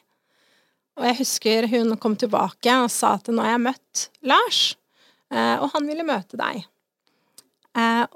Og 0.96 1.08
jeg 1.08 1.18
husker 1.18 1.66
hun 1.72 1.96
kom 2.00 2.14
tilbake 2.16 2.76
og 2.84 2.86
sa 2.92 3.16
at 3.16 3.26
nå 3.32 3.42
har 3.42 3.56
jeg 3.56 3.64
møtt 3.66 4.04
Lars, 4.24 4.60
og 5.28 5.66
han 5.74 5.90
ville 5.90 6.06
møte 6.06 6.38
deg. 6.40 6.62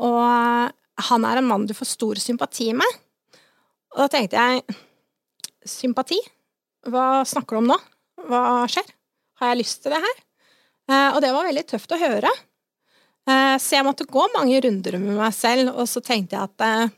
Og 0.00 1.10
han 1.10 1.26
er 1.28 1.40
en 1.42 1.50
mann 1.50 1.66
du 1.68 1.74
får 1.76 1.90
stor 1.90 2.22
sympati 2.22 2.70
med. 2.78 3.00
Og 3.94 4.04
da 4.04 4.08
tenkte 4.12 4.38
jeg 4.38 4.78
sympati? 5.66 6.18
Hva 6.90 7.22
snakker 7.28 7.56
du 7.56 7.62
om 7.62 7.70
nå? 7.72 7.78
Hva 8.30 8.42
skjer? 8.70 8.86
Har 9.40 9.52
jeg 9.52 9.62
lyst 9.62 9.82
til 9.82 9.94
det 9.94 10.00
her? 10.04 10.16
Eh, 10.90 11.08
og 11.14 11.20
det 11.24 11.32
var 11.34 11.48
veldig 11.48 11.66
tøft 11.68 11.92
å 11.94 12.00
høre. 12.00 12.30
Eh, 13.28 13.56
så 13.60 13.76
jeg 13.76 13.86
måtte 13.86 14.08
gå 14.08 14.26
mange 14.34 14.60
runder 14.64 14.98
med 15.00 15.18
meg 15.18 15.34
selv, 15.36 15.72
og 15.74 15.88
så 15.90 16.02
tenkte 16.04 16.38
jeg 16.38 16.50
at 16.50 16.66
eh, 16.66 16.96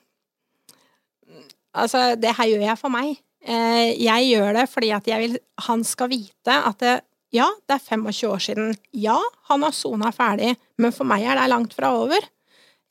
Altså, 1.73 2.19
det 2.21 2.35
her 2.37 2.51
gjør 2.51 2.63
jeg 2.67 2.77
for 2.77 2.93
meg. 2.93 3.15
Jeg 3.49 4.27
gjør 4.29 4.51
det 4.59 4.67
fordi 4.69 4.91
at 4.93 5.07
jeg 5.09 5.23
vil 5.23 5.39
han 5.65 5.81
skal 5.89 6.11
vite 6.11 6.53
at 6.69 6.83
det, 6.85 6.91
ja, 7.33 7.47
det 7.65 7.79
er 7.79 7.87
25 7.97 8.29
år 8.29 8.43
siden. 8.45 8.75
Ja, 8.93 9.15
han 9.49 9.65
har 9.65 9.73
sona 9.73 10.11
ferdig, 10.13 10.51
men 10.77 10.93
for 10.93 11.09
meg 11.09 11.25
er 11.25 11.41
det 11.41 11.47
langt 11.49 11.73
fra 11.73 11.95
over. 11.97 12.29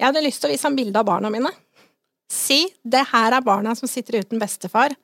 Jeg 0.01 0.07
hadde 0.07 0.25
lyst 0.25 0.41
til 0.41 0.49
å 0.49 0.55
vise 0.55 0.65
ham 0.65 0.79
bilde 0.79 0.97
av 0.97 1.05
barna 1.05 1.29
mine 1.29 1.53
si 2.31 2.63
det 2.81 3.03
her 3.11 3.35
er 3.35 3.45
barna 3.45 3.73
som 3.77 3.89
sitter 3.89 4.21
uten 4.21 4.39
bestefar. 4.41 4.95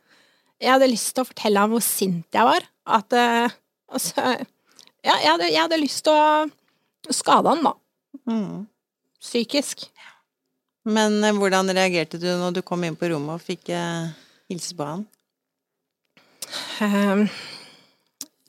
Jeg 0.62 0.74
hadde 0.74 0.90
lyst 0.90 1.14
til 1.14 1.26
å 1.26 1.30
fortelle 1.30 1.62
ham 1.62 1.74
hvor 1.76 1.84
sint 1.86 2.34
jeg 2.34 2.48
var. 2.48 2.66
At 2.98 3.14
uh, 3.14 3.58
altså, 3.94 4.24
ja, 5.04 5.12
jeg, 5.12 5.30
hadde, 5.34 5.50
jeg, 5.52 5.60
hadde, 5.60 5.82
lyst 5.82 6.06
til 6.08 6.16
å 6.16 7.14
skade 7.14 7.54
han, 7.54 7.68
da. 7.68 7.76
Mm. 8.32 8.64
Psykisk. 9.22 9.86
Men 10.88 11.20
uh, 11.22 11.36
hvordan 11.38 11.76
reagerte 11.76 12.22
du 12.22 12.30
når 12.32 12.58
du 12.58 12.64
kom 12.66 12.88
inn 12.88 12.98
på 12.98 13.12
rommet 13.12 13.38
og 13.38 13.46
fikk 13.46 13.74
uh, 13.76 14.10
hilse 14.50 14.74
på 14.78 14.88
han? 14.88 15.06
Um, 16.80 17.26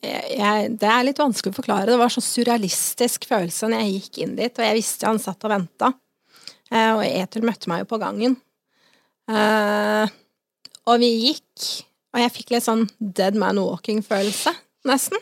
jeg, 0.01 0.75
det 0.79 0.89
er 0.89 1.05
litt 1.05 1.21
vanskelig 1.21 1.53
å 1.53 1.59
forklare. 1.59 1.91
Det 1.91 2.01
var 2.01 2.15
så 2.15 2.23
surrealistisk 2.25 3.27
følelse 3.29 3.69
når 3.69 3.83
jeg 3.85 3.97
gikk 3.97 4.21
inn 4.25 4.37
dit, 4.39 4.55
og 4.55 4.71
jeg 4.71 4.79
visste 4.79 5.11
han 5.11 5.19
satt 5.21 5.45
og 5.45 5.53
venta. 5.59 5.91
Og 6.69 7.01
Etel 7.01 7.47
møtte 7.49 7.71
meg 7.73 7.81
jo 7.81 7.87
på 7.89 7.99
gangen. 7.99 8.37
Uh, 9.29 10.09
og 10.89 11.03
vi 11.03 11.11
gikk, 11.29 11.67
og 12.15 12.23
jeg 12.23 12.35
fikk 12.35 12.55
litt 12.55 12.65
sånn 12.65 12.87
dead 12.99 13.37
man 13.39 13.61
walking-følelse, 13.61 14.55
nesten. 14.89 15.21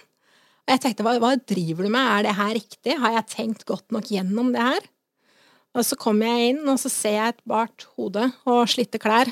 Og 0.67 0.75
jeg 0.75 0.83
tenkte, 0.83 1.07
hva, 1.07 1.17
hva, 1.23 1.33
driver 1.39 1.87
du 1.87 1.91
med, 1.91 2.03
er 2.03 2.27
det 2.27 2.37
her 2.39 2.53
riktig, 2.55 2.95
har 3.03 3.17
jeg 3.19 3.33
tenkt 3.33 3.67
godt 3.67 3.91
nok 3.95 4.11
gjennom 4.11 4.53
det 4.55 4.63
her? 4.63 4.87
Og 5.77 5.85
så 5.85 5.99
kommer 6.01 6.31
jeg 6.31 6.55
inn, 6.55 6.63
og 6.71 6.79
så 6.81 6.91
ser 6.91 7.19
jeg 7.19 7.35
et 7.35 7.43
bart 7.47 7.87
hode 7.97 8.31
og 8.49 8.63
slitte 8.71 9.01
klær. 9.03 9.31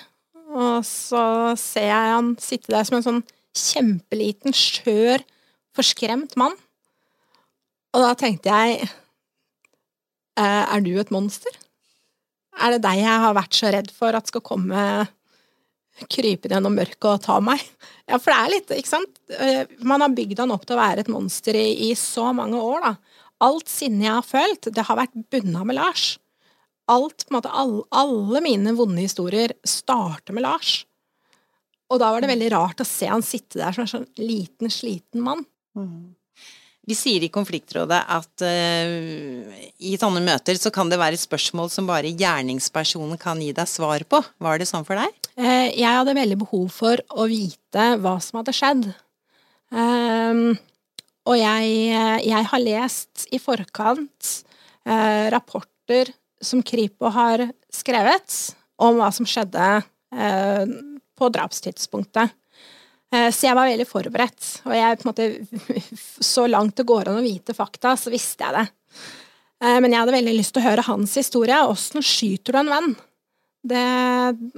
Og 0.55 0.85
så 0.87 1.25
ser 1.59 1.89
jeg 1.89 2.13
han 2.13 2.35
sitte 2.43 2.75
der 2.75 2.87
som 2.87 2.99
en 2.99 3.07
sånn 3.07 3.23
kjempeliten, 3.55 4.55
skjør, 4.55 5.25
forskremt 5.75 6.37
mann. 6.39 6.55
Og 7.95 8.03
da 8.03 8.13
tenkte 8.19 8.51
jeg, 8.51 8.91
«Eh, 10.35 10.63
er 10.67 10.83
du 10.83 10.93
et 10.99 11.13
monster? 11.15 11.55
Er 12.63 12.75
det 12.75 12.85
deg 12.85 13.03
jeg 13.03 13.23
har 13.25 13.37
vært 13.37 13.57
så 13.57 13.71
redd 13.75 13.91
for 13.95 14.17
at 14.17 14.31
skal 14.31 14.45
komme 14.45 14.81
krypende 16.11 16.57
gjennom 16.57 16.75
mørket 16.79 17.09
og 17.11 17.23
ta 17.25 17.39
meg? 17.43 17.63
Ja, 18.07 18.19
for 18.19 18.31
det 18.31 18.39
er 18.39 18.53
litt, 18.53 18.73
ikke 18.75 18.91
sant 18.91 19.21
eh, 19.33 19.63
Man 19.87 20.03
har 20.05 20.15
bygd 20.15 20.43
han 20.43 20.53
opp 20.55 20.67
til 20.67 20.77
å 20.77 20.83
være 20.83 21.05
et 21.05 21.13
monster 21.13 21.57
i, 21.57 21.91
i 21.91 21.93
så 21.99 22.31
mange 22.37 22.61
år, 22.61 22.85
da. 22.85 23.21
Alt 23.45 23.71
sinnet 23.71 24.07
jeg 24.07 24.15
har 24.15 24.27
følt, 24.27 24.71
det 24.75 24.87
har 24.87 24.99
vært 24.99 25.17
bunna 25.33 25.65
med 25.67 25.79
Lars. 25.79 26.15
Alt, 26.91 27.25
på 27.25 27.33
en 27.33 27.39
måte, 27.39 27.53
alle, 27.53 27.85
alle 27.97 28.43
mine 28.45 28.75
vonde 28.77 29.03
historier 29.03 29.55
starter 29.67 30.37
med 30.37 30.45
Lars. 30.45 30.83
Og 31.93 32.01
da 32.01 32.11
var 32.13 32.25
det 32.25 32.31
veldig 32.33 32.51
rart 32.55 32.83
å 32.83 32.89
se 32.89 33.09
han 33.09 33.25
sitte 33.25 33.61
der 33.61 33.75
som 33.75 33.85
en 33.85 33.91
sånn 33.91 34.07
liten, 34.21 34.71
sliten 34.73 35.25
mann. 35.25 35.45
Mm. 35.77 36.15
Vi 36.85 36.97
sier 36.97 37.23
i 37.25 37.31
konfliktrådet 37.33 38.01
at 38.13 38.45
uh, 38.45 39.53
i 39.81 39.95
sånne 40.01 40.21
møter 40.25 40.59
så 40.61 40.73
kan 40.75 40.91
det 40.93 41.01
være 41.01 41.21
spørsmål 41.21 41.71
som 41.73 41.89
bare 41.89 42.13
gjerningspersonen 42.13 43.17
kan 43.21 43.41
gi 43.41 43.55
deg 43.57 43.71
svar 43.71 44.05
på. 44.09 44.21
Var 44.45 44.61
det 44.61 44.69
sånn 44.69 44.85
for 44.85 45.01
deg? 45.01 45.15
Uh, 45.41 45.71
jeg 45.73 45.89
hadde 45.89 46.17
veldig 46.19 46.39
behov 46.45 46.69
for 46.75 47.01
å 47.17 47.29
vite 47.31 47.89
hva 48.05 48.19
som 48.21 48.43
hadde 48.43 48.57
skjedd. 48.57 48.91
Um, 49.73 50.53
og 51.25 51.39
jeg, 51.41 51.71
jeg, 52.29 52.47
har 52.51 52.61
lest 52.63 53.25
i 53.33 53.41
forkant 53.41 54.31
uh, 54.85 55.33
rapporter 55.33 56.13
som 56.45 56.61
Kripo 56.61 57.09
har 57.09 57.47
skrevet 57.73 58.37
om 58.77 59.01
hva 59.01 59.09
som 59.15 59.25
skjedde 59.25 59.81
på 61.15 61.29
drapstidspunktet. 61.33 62.35
Eh, 63.15 63.31
så 63.31 63.49
jeg 63.49 63.57
var 63.57 63.71
veldig 63.71 63.87
forberedt, 63.87 64.51
og 64.67 64.75
jeg 64.75 65.01
måte 65.07 65.29
Så 66.35 66.49
langt 66.51 66.77
det 66.81 66.89
går 66.89 67.11
an 67.11 67.21
å 67.21 67.25
vite 67.25 67.55
fakta, 67.57 67.95
så 68.01 68.13
visste 68.13 68.47
jeg 68.47 68.57
det. 68.57 68.67
Eh, 69.63 69.79
men 69.79 69.93
jeg 69.93 70.01
hadde 70.01 70.17
veldig 70.17 70.37
lyst 70.39 70.55
til 70.57 70.65
å 70.65 70.69
høre 70.69 70.87
hans 70.89 71.15
historie. 71.21 71.61
Åssen 71.71 72.05
skyter 72.05 72.57
du 72.57 72.63
en 72.63 72.73
venn? 72.75 72.95
Det, 73.65 73.85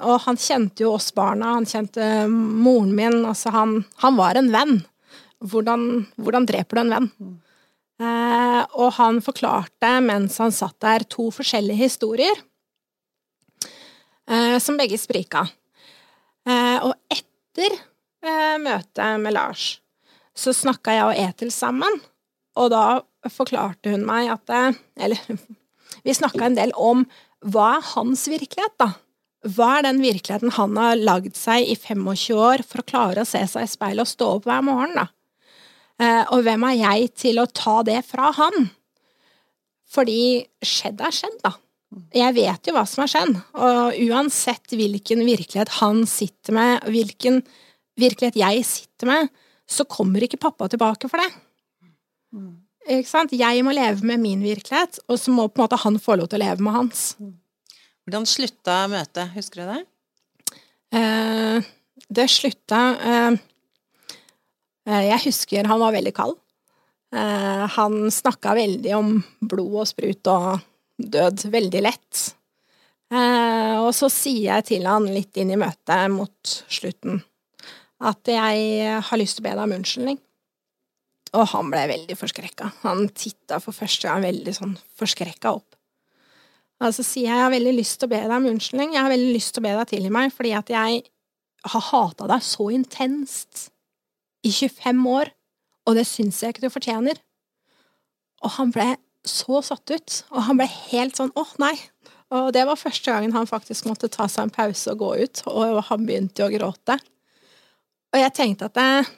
og 0.02 0.16
han 0.24 0.38
kjente 0.40 0.82
jo 0.82 0.96
oss 0.96 1.12
barna, 1.14 1.52
han 1.60 1.68
kjente 1.68 2.26
moren 2.26 2.90
min, 2.96 3.20
altså 3.28 3.52
han, 3.54 3.76
han 4.02 4.16
var 4.18 4.38
en 4.40 4.50
venn. 4.50 4.80
Hvordan, 5.46 5.84
hvordan, 6.18 6.48
dreper 6.48 6.78
du 6.78 6.82
en 6.82 6.94
venn? 6.96 7.10
Eh, 8.02 8.62
og 8.76 8.96
han 8.98 9.20
forklarte 9.24 9.92
mens 10.04 10.40
han 10.42 10.54
satt 10.54 10.80
der, 10.82 11.06
to 11.08 11.28
forskjellige 11.32 11.86
historier 11.86 12.34
eh, 14.26 14.56
som 14.62 14.80
begge 14.80 14.98
sprika. 15.00 15.46
Eh, 16.48 16.78
og 16.82 16.96
etter 17.12 17.78
eh, 18.28 18.56
møte 18.62 19.08
med 19.22 19.36
Lars, 19.36 19.76
så 20.36 20.54
snakka 20.54 20.94
jeg 20.94 21.06
og 21.06 21.20
Etil 21.26 21.52
sammen, 21.54 22.00
og 22.56 22.70
da 22.72 22.84
forklarte 23.32 23.92
hun 23.92 24.04
meg 24.06 24.30
at 24.32 24.52
eh, 24.52 24.76
Eller 25.06 25.20
vi 26.06 26.14
snakka 26.14 26.46
en 26.46 26.58
del 26.58 26.72
om 26.76 27.04
hva 27.46 27.76
er 27.76 27.90
hans 27.94 28.24
virkelighet, 28.30 28.74
da? 28.80 28.94
Hva 29.46 29.76
er 29.76 29.86
den 29.86 30.00
virkeligheten 30.02 30.54
han 30.56 30.78
har 30.80 30.96
lagd 30.98 31.36
seg 31.38 31.68
i 31.68 31.76
25 31.78 32.38
år 32.40 32.64
for 32.66 32.82
å 32.82 32.88
klare 32.88 33.22
å 33.22 33.28
se 33.28 33.42
seg 33.46 33.66
i 33.66 33.70
speilet 33.70 34.02
og 34.02 34.10
stå 34.10 34.30
opp 34.38 34.48
hver 34.48 34.64
morgen, 34.66 34.96
da? 34.96 35.06
Eh, 36.02 36.24
og 36.34 36.42
hvem 36.44 36.64
er 36.68 36.80
jeg 36.80 37.12
til 37.16 37.40
å 37.40 37.46
ta 37.48 37.78
det 37.86 38.00
fra 38.08 38.32
han? 38.36 38.70
Fordi 39.86 40.44
skjedd 40.64 41.00
er 41.04 41.14
skjedd, 41.14 41.38
da. 41.44 41.54
Jeg 42.16 42.34
vet 42.36 42.66
jo 42.66 42.74
hva 42.74 42.82
som 42.88 43.04
har 43.04 43.12
skjedd, 43.12 43.36
og 43.62 44.00
uansett 44.08 44.74
hvilken 44.74 45.22
virkelighet 45.24 45.76
han 45.78 46.02
sitter 46.10 46.56
med, 46.56 46.88
hvilken 46.90 47.40
virkelighet 48.00 48.38
jeg 48.40 48.64
sitter 48.68 49.10
med, 49.10 49.34
så 49.66 49.86
kommer 49.88 50.22
ikke 50.22 50.40
pappa 50.40 50.68
tilbake 50.70 51.10
for 51.10 51.22
det. 51.22 51.30
Mm. 52.36 52.54
Ikke 52.96 53.10
sant? 53.10 53.34
Jeg 53.34 53.64
må 53.66 53.74
leve 53.74 54.06
med 54.06 54.22
min 54.22 54.44
virkelighet, 54.44 55.00
og 55.10 55.18
så 55.18 55.34
må 55.34 55.48
på 55.48 55.58
en 55.58 55.64
måte 55.64 55.80
han 55.82 55.98
få 56.02 56.18
lov 56.20 56.30
til 56.30 56.38
å 56.38 56.44
leve 56.44 56.62
med 56.62 56.76
hans. 56.76 57.08
Hvordan 58.06 58.28
slutta 58.30 58.84
møtet, 58.92 59.32
husker 59.34 59.62
du 59.64 59.72
det? 59.72 59.80
Eh, 60.94 61.66
det 62.06 62.28
slutta 62.30 62.80
eh, 63.02 63.38
eh, 64.86 65.04
Jeg 65.08 65.24
husker 65.24 65.66
han 65.66 65.82
var 65.82 65.96
veldig 65.96 66.14
kald. 66.14 66.38
Eh, 67.10 67.64
han 67.74 68.06
snakka 68.14 68.54
veldig 68.60 68.94
om 68.94 69.16
blod 69.40 69.80
og 69.82 69.90
sprut 69.90 70.30
og 70.30 70.62
død 71.02 71.48
veldig 71.50 71.82
lett. 71.82 72.26
Eh, 73.10 73.74
og 73.82 73.90
så 73.98 74.10
sier 74.12 74.52
jeg 74.52 74.68
til 74.70 74.86
han 74.86 75.10
litt 75.10 75.34
inn 75.42 75.50
i 75.54 75.58
møtet 75.58 76.06
mot 76.14 76.54
slutten 76.70 77.18
at 78.00 78.28
jeg 78.28 79.00
har 79.08 79.20
lyst 79.20 79.38
til 79.38 79.44
å 79.44 79.48
be 79.48 79.54
deg 79.54 79.64
om 79.64 79.76
unnskyldning. 79.78 80.18
Og 81.36 81.48
han 81.52 81.70
ble 81.72 81.82
veldig 81.90 82.16
forskrekka. 82.18 82.70
Han 82.84 83.08
titta 83.16 83.58
for 83.62 83.76
første 83.76 84.08
gang 84.08 84.24
veldig 84.24 84.54
sånn 84.56 84.76
forskrekka 84.98 85.52
opp. 85.56 85.76
Og 86.84 86.92
så 86.92 87.04
sier 87.06 87.30
jeg 87.30 87.38
jeg 87.38 87.44
har 87.44 87.54
veldig 87.54 87.72
lyst 87.78 87.98
til 88.00 88.08
å 88.08 88.12
be 88.12 88.20
deg 88.20 88.34
om 88.36 88.48
unnskyldning, 88.50 88.92
jeg 88.92 89.00
har 89.06 89.12
veldig 89.12 89.32
lyst 89.32 89.54
til 89.56 89.62
å 89.62 89.66
be 89.66 89.72
deg 89.78 89.92
tilgi 89.94 90.10
meg 90.12 90.34
fordi 90.34 90.52
at 90.58 90.72
jeg 90.72 90.98
har 91.66 91.84
hata 91.88 92.28
deg 92.30 92.44
så 92.44 92.68
intenst 92.74 93.62
i 94.46 94.52
25 94.52 95.00
år, 95.10 95.32
og 95.88 95.96
det 95.96 96.04
syns 96.06 96.42
jeg 96.42 96.54
ikke 96.54 96.66
du 96.66 96.74
fortjener. 96.74 97.18
Og 98.44 98.52
han 98.58 98.70
ble 98.74 98.90
så 99.26 99.62
satt 99.64 99.90
ut, 99.90 100.18
og 100.30 100.44
han 100.46 100.60
ble 100.60 100.68
helt 100.68 101.18
sånn 101.18 101.32
åh, 101.34 101.56
nei. 101.62 101.74
Og 102.36 102.52
det 102.54 102.66
var 102.68 102.78
første 102.78 103.10
gangen 103.10 103.34
han 103.34 103.48
faktisk 103.48 103.88
måtte 103.88 104.10
ta 104.12 104.28
seg 104.30 104.46
en 104.46 104.54
pause 104.54 104.92
og 104.92 105.02
gå 105.02 105.10
ut, 105.24 105.42
og 105.50 105.80
han 105.88 106.06
begynte 106.06 106.44
jo 106.44 106.50
å 106.50 106.54
gråte. 106.54 106.98
Og 108.16 108.22
jeg 108.22 108.32
tenkte 108.32 108.70
at 108.70 108.78
jeg, 108.80 109.08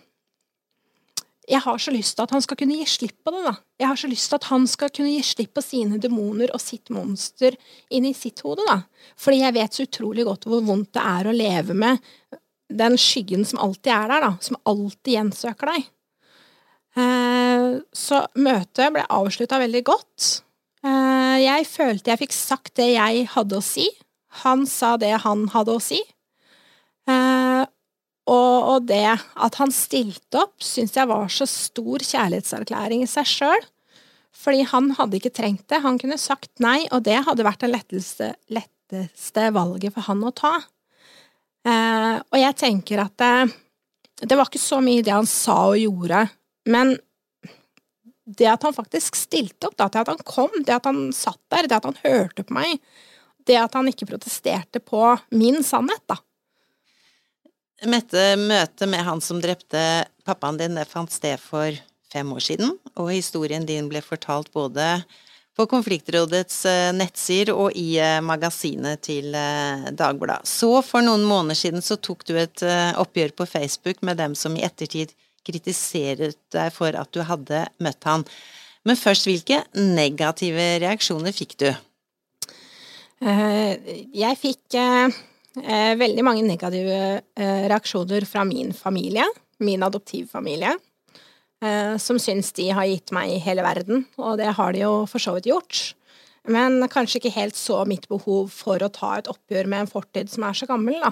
jeg 1.55 1.63
har 1.63 1.79
så 1.79 1.93
lyst 1.95 2.17
til 2.19 2.27
at 2.27 2.33
han 2.35 2.43
skal 2.43 2.59
kunne 2.59 2.79
gi 2.81 2.87
slipp 2.91 3.21
på 3.23 3.31
det, 3.31 3.45
da. 3.47 3.53
Jeg 3.79 3.91
har 3.93 4.01
så 4.01 4.11
lyst 4.11 4.33
til 4.33 4.41
at 4.41 4.49
han 4.51 4.67
skal 4.67 4.91
kunne 4.91 5.13
gi 5.13 5.21
slipp 5.23 5.53
på 5.55 5.63
sine 5.63 6.01
demoner 6.03 6.51
og 6.51 6.61
sitt 6.61 6.91
monster 6.91 7.55
inni 7.95 8.11
sitt 8.19 8.43
hode, 8.43 8.67
da. 8.67 8.81
Fordi 9.15 9.45
jeg 9.45 9.55
vet 9.55 9.79
så 9.79 9.87
utrolig 9.87 10.27
godt 10.27 10.49
hvor 10.51 10.67
vondt 10.67 10.91
det 10.99 11.05
er 11.13 11.31
å 11.31 11.37
leve 11.37 11.79
med 11.79 12.03
den 12.69 12.99
skyggen 13.01 13.47
som 13.49 13.63
alltid 13.63 13.95
er 13.95 14.11
der, 14.11 14.27
da. 14.27 14.33
Som 14.43 14.59
alltid 14.67 15.15
gjensøker 15.15 15.73
deg. 15.77 15.89
Eh, 16.99 17.71
så 17.95 18.23
møtet 18.35 18.99
ble 18.99 19.07
avslutta 19.07 19.63
veldig 19.63 19.87
godt. 19.87 20.29
Eh, 20.83 21.39
jeg 21.45 21.71
følte 21.71 22.17
jeg 22.17 22.25
fikk 22.27 22.35
sagt 22.35 22.75
det 22.83 22.97
jeg 22.97 23.29
hadde 23.37 23.63
å 23.63 23.65
si. 23.65 23.87
Han 24.43 24.67
sa 24.67 24.97
det 24.99 25.15
han 25.23 25.47
hadde 25.55 25.79
å 25.79 25.83
si. 25.83 26.03
Eh, 28.29 28.69
og, 28.75 28.85
det 28.89 29.17
at 29.17 29.59
han 29.61 29.73
stilte 29.75 30.43
opp, 30.43 30.59
syns 30.65 30.97
jeg 30.97 31.09
var 31.09 31.31
så 31.33 31.49
stor 31.49 32.05
kjærlighetserklæring 32.05 33.05
i 33.05 33.11
seg 33.11 33.29
sjøl. 33.29 33.69
Fordi 34.39 34.63
han 34.71 34.93
hadde 34.99 35.19
ikke 35.19 35.35
trengt 35.35 35.67
det. 35.73 35.81
Han 35.83 35.99
kunne 35.99 36.19
sagt 36.21 36.53
nei, 36.63 36.83
og 36.95 37.03
det 37.09 37.17
hadde 37.27 37.47
vært 37.47 37.65
det 37.65 37.73
letteste, 37.73 38.35
letteste 38.53 39.49
valget 39.57 39.97
for 39.97 40.07
han 40.07 40.23
å 40.25 40.35
ta. 40.37 40.59
og 41.69 42.37
jeg 42.39 42.55
tenker 42.57 43.03
at 43.03 43.17
det, 43.19 43.33
det 44.23 44.37
var 44.39 44.47
ikke 44.49 44.63
så 44.63 44.79
mye 44.81 45.03
det 45.05 45.13
han 45.13 45.27
sa 45.29 45.57
og 45.73 45.81
gjorde, 45.81 46.23
men 46.71 46.95
det 48.39 48.47
at 48.49 48.63
han 48.63 48.77
faktisk 48.77 49.17
stilte 49.19 49.69
opp, 49.69 49.77
det 49.77 50.01
at 50.01 50.13
han 50.13 50.23
kom, 50.25 50.53
det 50.65 50.77
at 50.77 50.87
han 50.89 51.09
satt 51.17 51.41
der, 51.53 51.69
det 51.69 51.81
at 51.81 51.89
han 51.89 51.99
hørte 52.05 52.45
på 52.47 52.57
meg, 52.57 52.79
det 53.49 53.59
at 53.59 53.75
han 53.77 53.89
ikke 53.91 54.09
protesterte 54.11 54.81
på 54.85 55.03
min 55.35 55.65
sannhet, 55.65 56.05
da. 56.09 56.21
Mette, 57.87 58.33
møtet 58.35 58.91
med 58.91 59.05
han 59.07 59.21
som 59.23 59.39
drepte 59.39 59.81
pappaen 60.27 60.57
din, 60.59 60.75
det 60.75 60.89
fant 60.91 61.13
sted 61.15 61.39
for 61.39 61.77
fem 62.11 62.33
år 62.35 62.43
siden, 62.43 62.73
og 62.99 63.13
historien 63.13 63.67
din 63.69 63.87
ble 63.91 64.01
fortalt 64.03 64.51
både 64.51 64.97
på 65.59 65.67
Konfliktrådets 65.67 66.59
eh, 66.71 66.89
nettsider 66.95 67.51
og 67.55 67.75
i 67.79 67.97
eh, 67.99 68.21
magasinet 68.23 69.03
til 69.07 69.35
eh, 69.35 69.89
Dagbladet. 69.95 70.47
Så 70.47 70.71
for 70.87 71.03
noen 71.07 71.23
måneder 71.27 71.59
siden 71.59 71.83
så 71.83 71.99
tok 71.99 72.23
du 72.29 72.37
et 72.39 72.63
oppgjør 72.99 73.35
på 73.39 73.47
Facebook 73.47 74.03
med 74.07 74.21
dem 74.23 74.37
som 74.39 74.55
i 74.55 74.63
ettertid 74.67 75.15
kritiseret 75.47 76.39
deg 76.55 76.75
for 76.75 76.95
at 76.99 77.11
du 77.15 77.23
hadde 77.27 77.65
møtt 77.83 78.07
han. 78.07 78.27
Men 78.87 78.99
først, 78.99 79.27
hvilke 79.27 79.65
negative 79.75 80.69
reaksjoner 80.83 81.35
fikk 81.35 81.57
du? 81.63 81.71
Jeg 83.19 84.39
fikk 84.39 84.79
eh, 85.57 85.93
eh, 85.93 85.95
veldig 85.99 86.25
mange 86.27 86.45
negative 86.47 87.21
reaksjoner 87.39 88.27
fra 88.29 88.45
min 88.45 88.73
familie, 88.77 89.25
min 89.65 89.83
adoptivfamilie, 89.83 90.77
som 91.99 92.19
syns 92.23 92.53
de 92.55 92.69
har 92.71 92.87
gitt 92.87 93.11
meg 93.11 93.41
hele 93.43 93.65
verden, 93.67 94.05
og 94.15 94.37
det 94.39 94.53
har 94.55 94.73
de 94.75 94.85
jo 94.85 94.93
for 95.11 95.19
så 95.19 95.33
vidt 95.35 95.49
gjort. 95.51 95.81
Men 96.47 96.85
kanskje 96.87 97.19
ikke 97.19 97.35
helt 97.35 97.59
så 97.59 97.81
mitt 97.89 98.07
behov 98.07 98.53
for 98.55 98.79
å 98.79 98.91
ta 98.95 99.17
et 99.19 99.31
oppgjør 99.31 99.67
med 99.67 99.83
en 99.83 99.91
fortid 99.91 100.31
som 100.31 100.47
er 100.47 100.55
så 100.55 100.69
gammel, 100.71 101.03
da. 101.03 101.11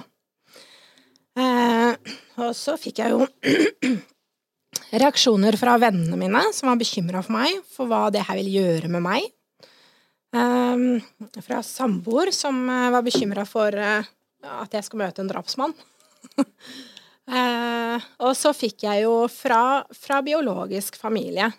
Og 2.39 2.55
så 2.55 2.77
fikk 2.79 3.03
jeg 3.03 3.11
jo 3.11 3.27
reaksjoner 5.03 5.57
fra 5.59 5.75
vennene 5.81 6.19
mine 6.19 6.45
som 6.55 6.71
var 6.71 6.79
bekymra 6.79 7.23
for 7.25 7.35
meg, 7.35 7.59
for 7.67 7.91
hva 7.91 8.07
det 8.13 8.23
her 8.27 8.39
vil 8.39 8.53
gjøre 8.55 8.91
med 8.93 9.03
meg. 9.03 9.27
Um, 10.35 10.99
fra 11.39 11.61
samboer 11.63 12.33
som 12.35 12.57
uh, 12.67 12.89
var 12.91 13.03
bekymra 13.05 13.45
for 13.47 13.71
uh, 13.71 14.03
at 14.45 14.73
jeg 14.75 14.85
skal 14.85 15.01
møte 15.01 15.23
en 15.23 15.31
drapsmann. 15.31 15.73
eh, 17.37 18.05
og 18.21 18.33
så 18.37 18.53
fikk 18.55 18.85
jeg 18.87 19.05
jo 19.05 19.15
fra, 19.31 19.83
fra 19.95 20.21
biologisk 20.25 20.99
familie 20.99 21.51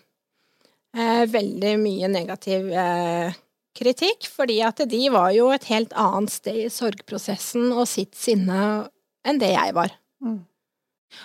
veldig 0.89 1.75
mye 1.77 2.07
negativ 2.09 2.71
kritikk, 3.77 4.25
fordi 4.25 4.55
at 4.65 4.81
de 4.89 5.01
var 5.13 5.31
jo 5.35 5.51
et 5.53 5.67
helt 5.69 5.93
annet 5.93 6.33
sted 6.33 6.63
i 6.65 6.71
sorgprosessen 6.73 7.69
og 7.69 7.85
sitt 7.85 8.17
sinne 8.17 8.89
enn 9.27 9.41
det 9.41 9.51
jeg 9.53 9.75
var. 9.77 9.93
Mm. 10.25 10.39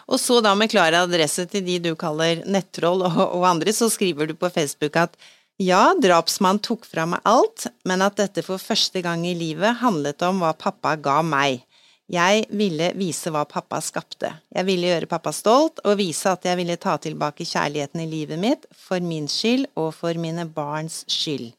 Og 0.09 0.21
så 0.21 0.41
da 0.45 0.55
med 0.57 0.73
klar 0.73 0.97
adresse 0.97 1.45
til 1.51 1.65
de 1.67 1.79
du 1.89 1.93
kaller 1.99 2.45
nettroll 2.49 3.05
og, 3.05 3.19
og 3.25 3.45
andre, 3.49 3.73
så 3.75 3.91
skriver 3.93 4.31
du 4.31 4.37
på 4.39 4.51
Facebook 4.53 4.97
at 5.01 5.17
ja, 5.63 5.95
drapsmann 6.03 6.59
tok 6.59 6.87
fra 6.89 7.05
meg 7.07 7.23
alt, 7.29 7.69
men 7.87 8.03
at 8.03 8.19
dette 8.19 8.43
for 8.43 8.59
første 8.59 9.03
gang 9.05 9.23
i 9.27 9.37
livet 9.39 9.79
handlet 9.83 10.23
om 10.27 10.43
hva 10.43 10.53
pappa 10.59 10.97
ga 10.99 11.21
meg. 11.23 11.63
Jeg 12.11 12.45
ville 12.53 12.91
vise 12.99 13.31
hva 13.33 13.47
pappa 13.49 13.79
skapte. 13.81 14.29
Jeg 14.53 14.67
ville 14.69 14.91
gjøre 14.91 15.09
pappa 15.09 15.33
stolt 15.33 15.81
og 15.87 15.97
vise 16.03 16.29
at 16.29 16.45
jeg 16.45 16.59
ville 16.61 16.77
ta 16.77 16.99
tilbake 17.01 17.47
kjærligheten 17.49 18.03
i 18.03 18.09
livet 18.11 18.41
mitt, 18.41 18.67
for 18.77 19.01
min 19.01 19.29
skyld 19.31 19.71
og 19.81 19.95
for 19.97 20.19
mine 20.21 20.45
barns 20.45 21.03
skyld, 21.09 21.55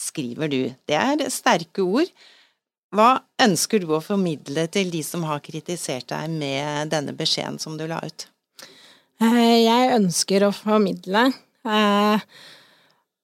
skriver 0.00 0.50
du. 0.50 0.62
Det 0.88 0.98
er 0.98 1.28
sterke 1.30 1.84
ord, 1.84 2.10
hva 2.94 3.20
ønsker 3.42 3.82
du 3.82 3.92
å 3.94 4.02
formidle 4.02 4.66
til 4.72 4.90
de 4.90 5.02
som 5.06 5.24
har 5.26 5.42
kritisert 5.44 6.08
deg 6.10 6.30
med 6.30 6.90
denne 6.94 7.14
beskjeden 7.14 7.60
som 7.62 7.78
du 7.78 7.86
la 7.90 8.00
ut? 8.02 8.26
Eh, 9.22 9.62
jeg 9.62 9.94
ønsker 9.94 10.46
å 10.46 10.52
formidle 10.54 11.28
eh, 11.30 12.26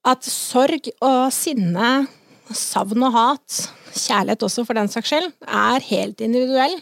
at 0.07 0.25
sorg 0.25 0.89
og 1.05 1.33
sinne, 1.35 1.91
savn 2.51 3.05
og 3.07 3.13
hat, 3.15 3.59
kjærlighet 3.93 4.47
også 4.47 4.65
for 4.67 4.79
den 4.79 4.89
saks 4.91 5.13
skyld, 5.13 5.29
er 5.45 5.87
helt 5.91 6.23
individuell. 6.25 6.79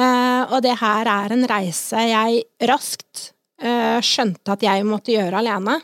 Eh, 0.00 0.42
og 0.48 0.58
det 0.64 0.74
her 0.80 1.08
er 1.12 1.34
en 1.34 1.46
reise 1.48 2.08
jeg 2.08 2.42
raskt 2.70 3.30
skjønte 4.02 4.56
at 4.56 4.64
jeg 4.66 4.82
måtte 4.82 5.12
gjøre 5.14 5.38
alene. 5.38 5.76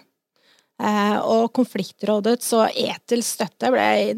Eh, 0.78 1.16
og 1.26 1.50
konfliktrådets 1.58 2.52
og 2.54 2.76
Etels 2.78 3.32
støtte 3.34 3.70
ble 3.74 4.14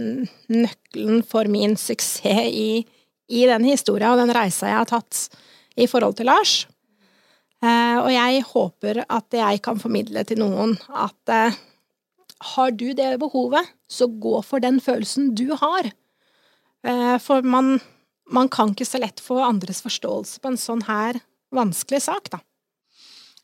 nøkkelen 0.53 1.23
for 1.25 1.49
min 1.49 1.73
suksess 1.81 2.51
i, 2.53 2.83
i 3.33 3.47
den 3.49 3.65
historia 3.65 4.11
og 4.13 4.21
den 4.21 4.33
reisa 4.37 4.69
jeg 4.69 4.77
har 4.83 4.91
tatt 4.91 5.41
i 5.81 5.87
forhold 5.89 6.19
til 6.19 6.29
Lars. 6.29 6.67
Eh, 7.65 7.97
og 8.03 8.11
jeg 8.13 8.45
håper 8.51 9.03
at 9.07 9.41
jeg 9.41 9.63
kan 9.65 9.81
formidle 9.81 10.25
til 10.29 10.43
noen 10.43 10.77
at 10.93 11.33
eh, 11.33 11.57
har 12.55 12.71
du 12.73 12.91
det 12.97 13.13
behovet, 13.21 13.69
så 13.91 14.09
gå 14.09 14.39
for 14.47 14.63
den 14.65 14.81
følelsen 14.81 15.35
du 15.37 15.51
har. 15.61 15.91
For 17.21 17.45
man, 17.45 17.75
man 18.33 18.49
kan 18.49 18.73
ikke 18.73 18.87
så 18.89 18.97
lett 19.03 19.21
få 19.21 19.37
andres 19.45 19.83
forståelse 19.85 20.41
på 20.41 20.49
en 20.49 20.57
sånn 20.61 20.87
her 20.87 21.19
vanskelig 21.53 22.01
sak, 22.07 22.31
da. 22.33 22.41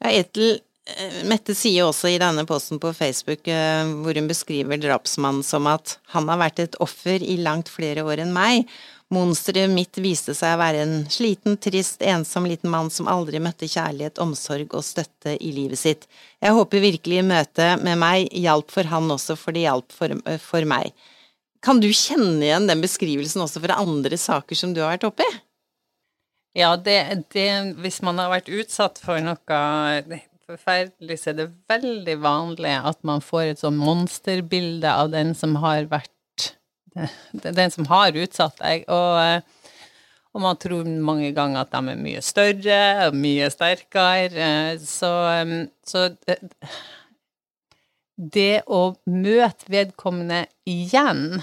Ja, 0.00 0.14
Etel 0.14 0.56
Eh, 0.87 1.22
Mette 1.26 1.54
sier 1.59 1.88
også 1.88 2.12
i 2.12 2.18
denne 2.22 2.44
posten 2.46 2.78
på 2.82 2.92
Facebook 2.94 3.48
eh, 3.50 3.88
hvor 4.04 4.14
hun 4.14 4.28
beskriver 4.30 4.78
drapsmannen 4.78 5.42
som 5.46 5.66
at 5.70 5.96
han 6.14 6.28
har 6.30 6.38
vært 6.44 6.62
et 6.62 6.76
offer 6.82 7.22
i 7.22 7.38
langt 7.42 7.70
flere 7.72 8.04
år 8.06 8.22
enn 8.22 8.35
meg. 8.37 8.70
Monsteret 9.14 9.71
mitt 9.71 10.01
viste 10.03 10.35
seg 10.35 10.57
å 10.57 10.59
være 10.59 10.81
en 10.83 10.95
sliten, 11.12 11.55
trist, 11.62 12.01
ensom 12.03 12.49
liten 12.51 12.73
mann 12.73 12.88
som 12.90 13.07
aldri 13.07 13.38
møtte 13.38 13.69
kjærlighet, 13.71 14.19
omsorg 14.19 14.75
og 14.75 14.83
støtte 14.83 15.37
i 15.38 15.53
livet 15.55 15.79
sitt. 15.79 16.09
Jeg 16.42 16.57
håper 16.57 16.83
virkelig 16.83 17.23
møtet 17.29 17.85
med 17.87 18.01
meg 18.03 18.27
hjalp 18.35 18.75
for 18.75 18.90
han 18.90 19.07
også, 19.14 19.38
for 19.38 19.55
det 19.55 19.62
hjalp 19.69 19.95
for, 19.95 20.16
eh, 20.27 20.40
for 20.42 20.66
meg. 20.66 20.90
Kan 21.62 21.79
du 21.81 21.87
kjenne 21.87 22.42
igjen 22.42 22.66
den 22.66 22.83
beskrivelsen 22.83 23.45
også 23.47 23.62
fra 23.62 23.79
andre 23.79 24.19
saker 24.19 24.59
som 24.59 24.75
du 24.75 24.83
har 24.83 24.97
vært 24.97 25.07
oppi? 25.12 25.29
Ja, 26.57 26.75
det, 26.77 26.99
det, 27.31 27.49
hvis 27.79 28.01
man 28.03 28.19
har 28.19 28.33
vært 28.33 28.51
utsatt 28.51 28.99
for 28.99 29.23
noe 29.23 30.21
forferdelig, 30.47 31.19
så 31.21 31.31
er 31.31 31.38
det 31.40 31.49
veldig 31.71 32.19
vanlig 32.23 32.75
at 32.90 32.99
man 33.07 33.23
får 33.23 33.53
et 33.53 33.62
sånn 33.62 33.79
monsterbilde 33.79 34.90
av 34.90 35.11
den 35.14 35.35
som 35.37 35.59
har 35.62 35.87
vært 35.90 36.11
Den 37.61 37.72
som 37.74 37.88
har 37.90 38.16
utsatt 38.16 38.59
deg. 38.62 38.85
Og, 38.92 39.42
og, 40.32 40.42
man 40.44 40.61
tror 40.61 40.88
mange 40.88 41.32
ganger 41.37 41.64
at 41.64 41.74
de 41.74 41.94
er 41.94 42.04
mye 42.06 42.22
større 42.24 42.80
og 43.09 43.18
mye 43.18 43.50
sterkere. 43.52 44.50
Så, 44.82 45.11
så 45.87 46.06
det, 48.16 48.62
å 48.66 48.82
møte 49.11 49.72
vedkommende 49.72 50.46
igjen 50.68 51.40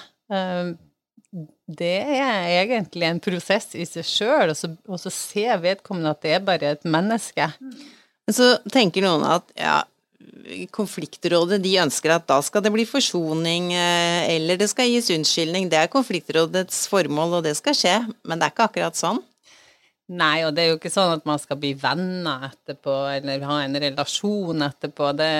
det 1.77 1.95
er 2.03 2.47
egentlig 2.61 3.07
en 3.07 3.21
prosess 3.23 3.73
i 3.77 3.85
seg 3.87 4.05
sjøl, 4.05 4.51
og 4.53 4.99
så 4.99 5.11
ser 5.13 5.61
vedkommende 5.63 6.11
at 6.13 6.21
det 6.25 6.35
er 6.35 6.45
bare 6.45 6.73
et 6.75 6.85
menneske. 6.85 7.47
Mm. 7.59 7.73
Så 8.31 8.49
tenker 8.71 9.05
noen 9.05 9.25
at 9.27 9.49
ja, 9.57 9.79
konfliktrådet 10.75 11.61
de 11.63 11.75
ønsker 11.83 12.15
at 12.15 12.25
da 12.27 12.39
skal 12.43 12.63
det 12.63 12.71
bli 12.73 12.85
forsoning, 12.87 13.71
eh, 13.73 14.35
eller 14.35 14.59
det 14.59 14.69
skal 14.71 14.89
gis 14.91 15.11
unnskyldning. 15.13 15.69
Det 15.71 15.79
er 15.79 15.91
konfliktrådets 15.91 16.87
formål, 16.91 17.39
og 17.39 17.45
det 17.47 17.55
skal 17.59 17.77
skje. 17.77 17.95
Men 18.23 18.39
det 18.39 18.47
er 18.47 18.55
ikke 18.55 18.67
akkurat 18.67 18.99
sånn. 18.99 19.21
Nei, 20.11 20.43
og 20.43 20.51
det 20.53 20.63
er 20.63 20.73
jo 20.73 20.79
ikke 20.81 20.91
sånn 20.91 21.13
at 21.15 21.23
man 21.25 21.39
skal 21.39 21.57
bli 21.61 21.71
venner 21.79 22.49
etterpå, 22.49 22.97
eller 23.15 23.45
ha 23.47 23.61
en 23.63 23.79
relasjon 23.79 24.65
etterpå. 24.67 25.13
Det, 25.15 25.31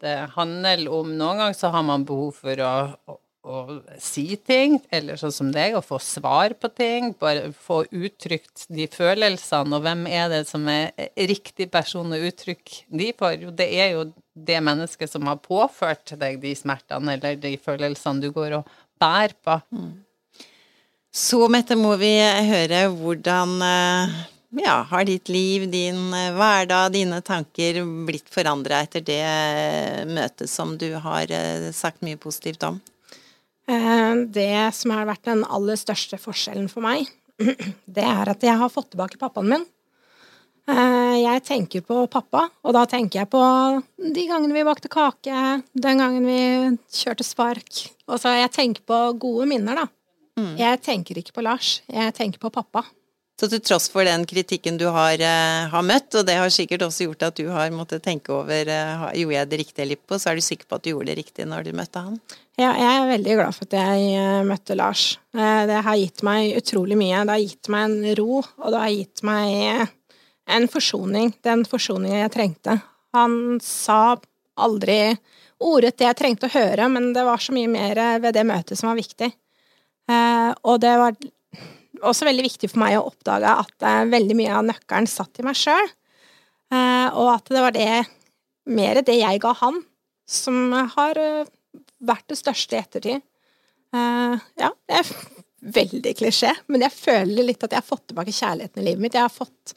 det 0.00 0.14
handler 0.36 0.86
om 0.94 1.10
Noen 1.10 1.42
ganger 1.42 1.58
så 1.58 1.72
har 1.74 1.82
man 1.86 2.06
behov 2.06 2.38
for 2.38 2.62
å, 2.62 2.72
å, 3.10 3.18
å 3.42 3.80
si 3.98 4.38
ting, 4.38 4.78
eller 4.94 5.18
sånn 5.18 5.34
som 5.34 5.50
deg, 5.52 5.74
å 5.74 5.82
få 5.82 5.98
svar 5.98 6.54
på 6.54 6.70
ting. 6.70 7.10
Bare 7.18 7.50
få 7.50 7.82
uttrykt 7.90 8.68
de 8.70 8.86
følelsene, 8.94 9.74
og 9.74 9.82
hvem 9.88 10.06
er 10.06 10.30
det 10.30 10.44
som 10.48 10.70
er 10.70 10.94
riktig 11.18 11.72
person 11.74 12.14
å 12.14 12.22
uttrykke 12.30 12.84
de 12.94 13.10
for? 13.18 13.34
Jo, 13.34 13.50
det 13.50 13.72
er 13.74 13.96
jo 13.96 14.06
det 14.34 14.60
mennesket 14.64 15.10
som 15.10 15.26
har 15.28 15.40
påført 15.42 16.14
deg 16.18 16.40
de 16.42 16.54
smertene, 16.56 17.16
eller 17.16 17.36
de 17.40 17.56
følelsene 17.60 18.22
du 18.22 18.30
går 18.32 18.58
og 18.60 18.70
bærer 19.00 19.34
på. 19.44 19.58
Mm. 19.74 19.92
Så, 21.12 21.44
Mette, 21.52 21.76
må 21.76 21.92
vi 22.00 22.14
høre 22.48 22.86
hvordan 22.96 23.58
eh, 23.66 24.14
ja, 24.62 24.78
har 24.88 25.04
ditt 25.04 25.28
liv, 25.28 25.66
din 25.68 26.06
eh, 26.16 26.30
hverdag, 26.32 26.94
dine 26.94 27.20
tanker 27.24 27.82
blitt 28.08 28.32
forandra 28.32 28.80
etter 28.86 29.04
det 29.04 29.20
eh, 29.20 30.06
møtet 30.08 30.48
som 30.48 30.78
du 30.80 30.88
har 31.04 31.28
sagt 31.76 32.00
mye 32.06 32.20
positivt 32.20 32.64
om? 32.68 32.80
Det 33.62 34.74
som 34.74 34.90
har 34.90 35.06
vært 35.06 35.28
den 35.28 35.44
aller 35.46 35.78
største 35.78 36.18
forskjellen 36.18 36.66
for 36.72 36.82
meg, 36.84 37.06
det 37.96 38.04
er 38.04 38.32
at 38.32 38.42
jeg 38.42 38.58
har 38.58 38.72
fått 38.72 38.90
tilbake 38.92 39.20
pappaen 39.20 39.52
min. 39.52 39.68
Jeg 40.68 41.42
tenker 41.42 41.82
på 41.82 42.04
pappa, 42.12 42.44
og 42.62 42.74
da 42.76 42.84
tenker 42.86 43.22
jeg 43.22 43.30
på 43.32 43.42
de 43.98 44.26
gangene 44.28 44.54
vi 44.54 44.62
bakte 44.66 44.90
kake, 44.92 45.40
den 45.74 46.02
gangen 46.02 46.28
vi 46.28 46.42
kjørte 46.94 47.26
spark. 47.26 47.82
Og 48.06 48.20
så 48.22 48.36
jeg 48.38 48.52
tenker 48.54 48.86
på 48.86 49.00
gode 49.20 49.48
minner, 49.50 49.82
da. 49.82 49.88
Mm. 50.38 50.54
Jeg 50.60 50.80
tenker 50.86 51.18
ikke 51.18 51.34
på 51.36 51.44
Lars, 51.44 51.80
jeg 51.90 52.14
tenker 52.16 52.40
på 52.42 52.52
pappa. 52.54 52.84
Så 53.40 53.48
til 53.50 53.62
tross 53.64 53.88
for 53.90 54.06
den 54.06 54.22
kritikken 54.28 54.76
du 54.78 54.84
har, 54.94 55.18
uh, 55.18 55.70
har, 55.72 55.82
møtt, 55.82 56.12
og 56.14 56.26
det 56.28 56.36
har 56.38 56.52
sikkert 56.52 56.84
også 56.86 57.08
gjort 57.08 57.24
at 57.26 57.40
du 57.40 57.48
har 57.50 57.72
måttet 57.74 58.04
tenke 58.04 58.30
over 58.36 58.68
uh, 58.70 59.08
gjorde 59.18 59.34
jeg 59.34 59.50
det 59.50 59.58
riktige 59.62 59.84
eller 59.86 59.98
ikke 59.98 60.18
så 60.22 60.30
er 60.30 60.38
du 60.38 60.44
sikker 60.46 60.68
på 60.68 60.78
at 60.78 60.84
du 60.84 60.90
gjorde 60.92 61.08
det 61.10 61.16
riktig 61.18 61.46
når 61.50 61.66
du 61.66 61.72
møtte 61.74 62.04
han? 62.04 62.20
Ja, 62.60 62.70
jeg 62.76 62.90
er 62.92 63.08
veldig 63.08 63.34
glad 63.40 63.56
for 63.56 63.66
at 63.66 63.74
jeg 63.80 64.20
uh, 64.20 64.44
møtte 64.46 64.76
Lars. 64.78 65.06
det 65.32 65.80
har 65.88 65.98
gitt 65.98 66.22
meg 66.28 66.54
utrolig 66.60 67.00
mye. 67.00 67.24
Det 67.24 67.34
har 67.34 67.42
gitt 67.42 67.72
meg 67.72 67.88
en 67.88 68.16
ro, 68.20 68.42
og 68.44 68.68
det 68.76 68.84
har 68.84 68.94
gitt 68.94 69.24
meg 69.26 69.90
en 70.50 70.68
forsoning. 70.68 71.32
Den 71.44 71.64
forsoningen 71.68 72.24
jeg 72.24 72.34
trengte. 72.34 72.78
Han 73.16 73.60
sa 73.62 74.16
aldri 74.60 75.16
ordet 75.62 75.94
det 75.98 76.08
jeg 76.08 76.18
trengte 76.18 76.48
å 76.48 76.54
høre, 76.54 76.88
men 76.90 77.12
det 77.14 77.24
var 77.26 77.40
så 77.40 77.54
mye 77.54 77.70
mer 77.70 78.00
ved 78.22 78.34
det 78.36 78.44
møtet 78.48 78.78
som 78.78 78.90
var 78.90 78.98
viktig. 78.98 79.30
Eh, 80.10 80.50
og 80.66 80.80
det 80.82 80.92
var 80.98 81.16
også 82.02 82.26
veldig 82.26 82.46
viktig 82.48 82.70
for 82.72 82.82
meg 82.82 82.98
å 82.98 83.06
oppdage 83.10 83.52
at 83.62 83.86
eh, 83.86 84.04
veldig 84.10 84.38
mye 84.38 84.56
av 84.58 84.66
nøkkelen 84.66 85.08
satt 85.10 85.38
i 85.38 85.46
meg 85.46 85.58
sjøl, 85.58 85.92
eh, 86.74 87.08
og 87.14 87.34
at 87.36 87.52
det 87.52 87.62
var 87.62 87.76
det 87.76 87.90
mer 88.72 89.02
det 89.06 89.18
jeg 89.20 89.42
ga 89.42 89.54
han, 89.62 89.80
som 90.28 90.74
har 90.96 91.18
vært 92.02 92.28
det 92.30 92.38
største 92.38 92.76
i 92.76 92.80
ettertid. 92.80 93.24
Ja, 93.92 94.68
det 94.88 95.00
er 95.00 95.08
veldig 95.74 96.12
klisjé, 96.16 96.52
men 96.70 96.84
jeg 96.86 96.94
føler 96.94 97.44
litt 97.44 97.66
at 97.66 97.74
jeg 97.74 97.82
har 97.82 97.84
fått 97.84 98.06
tilbake 98.08 98.32
kjærligheten 98.32 98.80
i 98.80 98.86
livet 98.86 99.02
mitt. 99.02 99.18
Jeg 99.18 99.26
har 99.26 99.34
fått 99.34 99.74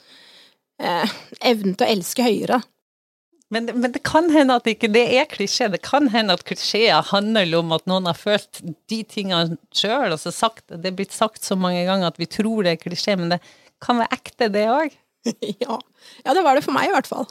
evnen 0.80 1.76
til 1.76 1.86
å 1.86 1.92
elske 1.92 2.26
høyere. 2.26 2.62
Men, 3.54 3.70
men, 3.78 3.92
det 3.94 4.02
kan 4.04 4.28
hende 4.34 4.58
at 4.58 4.68
ikke 4.68 4.90
det 4.92 5.04
er 5.20 5.28
klisjé. 5.30 5.70
Det 5.72 5.84
kan 5.86 6.10
hende 6.12 6.34
at 6.36 6.44
klisjeer 6.48 7.06
handler 7.12 7.54
om 7.60 7.76
at 7.76 7.86
noen 7.90 8.10
har 8.10 8.18
følt 8.18 8.62
de 8.90 9.04
tingene 9.08 9.60
sjøl, 9.76 10.16
Altså 10.16 10.34
Det 10.68 10.90
er 10.90 10.98
blitt 10.98 11.14
sagt 11.14 11.46
så 11.46 11.56
mange 11.56 11.86
ganger 11.86 12.10
at 12.10 12.20
vi 12.20 12.26
tror 12.26 12.66
det 12.66 12.76
er 12.76 12.82
klisjé, 12.82 13.16
men 13.20 13.36
det 13.36 13.40
kan 13.84 14.02
være 14.02 14.18
ekte, 14.18 14.50
det 14.50 14.66
òg. 14.72 14.98
ja. 15.64 15.80
ja, 16.24 16.34
det 16.34 16.44
var 16.46 16.56
det 16.58 16.64
for 16.66 16.76
meg 16.76 16.90
i 16.90 16.94
hvert 16.94 17.10
fall. 17.10 17.28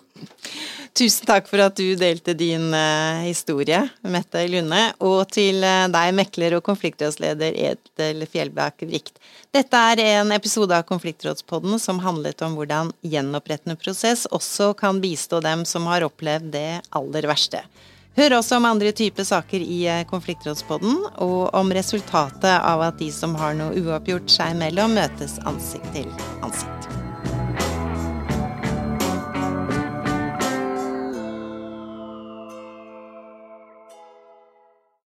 Tusen 0.94 1.26
takk 1.26 1.48
for 1.50 1.62
at 1.64 1.76
du 1.78 1.96
delte 1.98 2.36
din 2.38 2.68
uh, 2.74 3.22
historie, 3.26 3.80
Mette 4.06 4.44
Lunde, 4.50 4.82
og 5.02 5.24
til 5.34 5.62
uh, 5.66 5.86
deg, 5.90 6.12
mekler 6.14 6.58
og 6.58 6.64
konfliktrådsleder 6.66 7.56
Edel 7.70 8.26
Fjellbakk 8.30 8.86
Vrikt. 8.86 9.18
Dette 9.54 9.80
er 9.94 10.02
en 10.20 10.34
episode 10.34 10.74
av 10.74 10.86
Konfliktrådspodden 10.88 11.78
som 11.82 12.02
handlet 12.02 12.42
om 12.46 12.58
hvordan 12.58 12.92
gjenopprettende 13.06 13.78
prosess 13.80 14.26
også 14.30 14.72
kan 14.78 15.02
bistå 15.02 15.42
dem 15.44 15.66
som 15.68 15.90
har 15.90 16.06
opplevd 16.06 16.54
det 16.54 16.68
aller 16.94 17.30
verste. 17.30 17.64
Hør 18.14 18.36
også 18.36 18.60
om 18.60 18.68
andre 18.68 18.92
typer 18.94 19.26
saker 19.26 19.62
i 19.62 19.80
eh, 19.90 20.04
Konfliktrådspodden, 20.06 21.00
og 21.26 21.50
om 21.50 21.74
resultatet 21.74 22.52
av 22.54 22.86
at 22.86 23.00
de 23.02 23.10
som 23.14 23.34
har 23.40 23.58
noe 23.58 23.74
uoppgjort 23.74 24.30
seg 24.30 24.54
imellom, 24.54 24.94
møtes 25.00 25.40
ansikt 25.50 25.90
til 25.96 26.12
ansikt. 26.46 26.93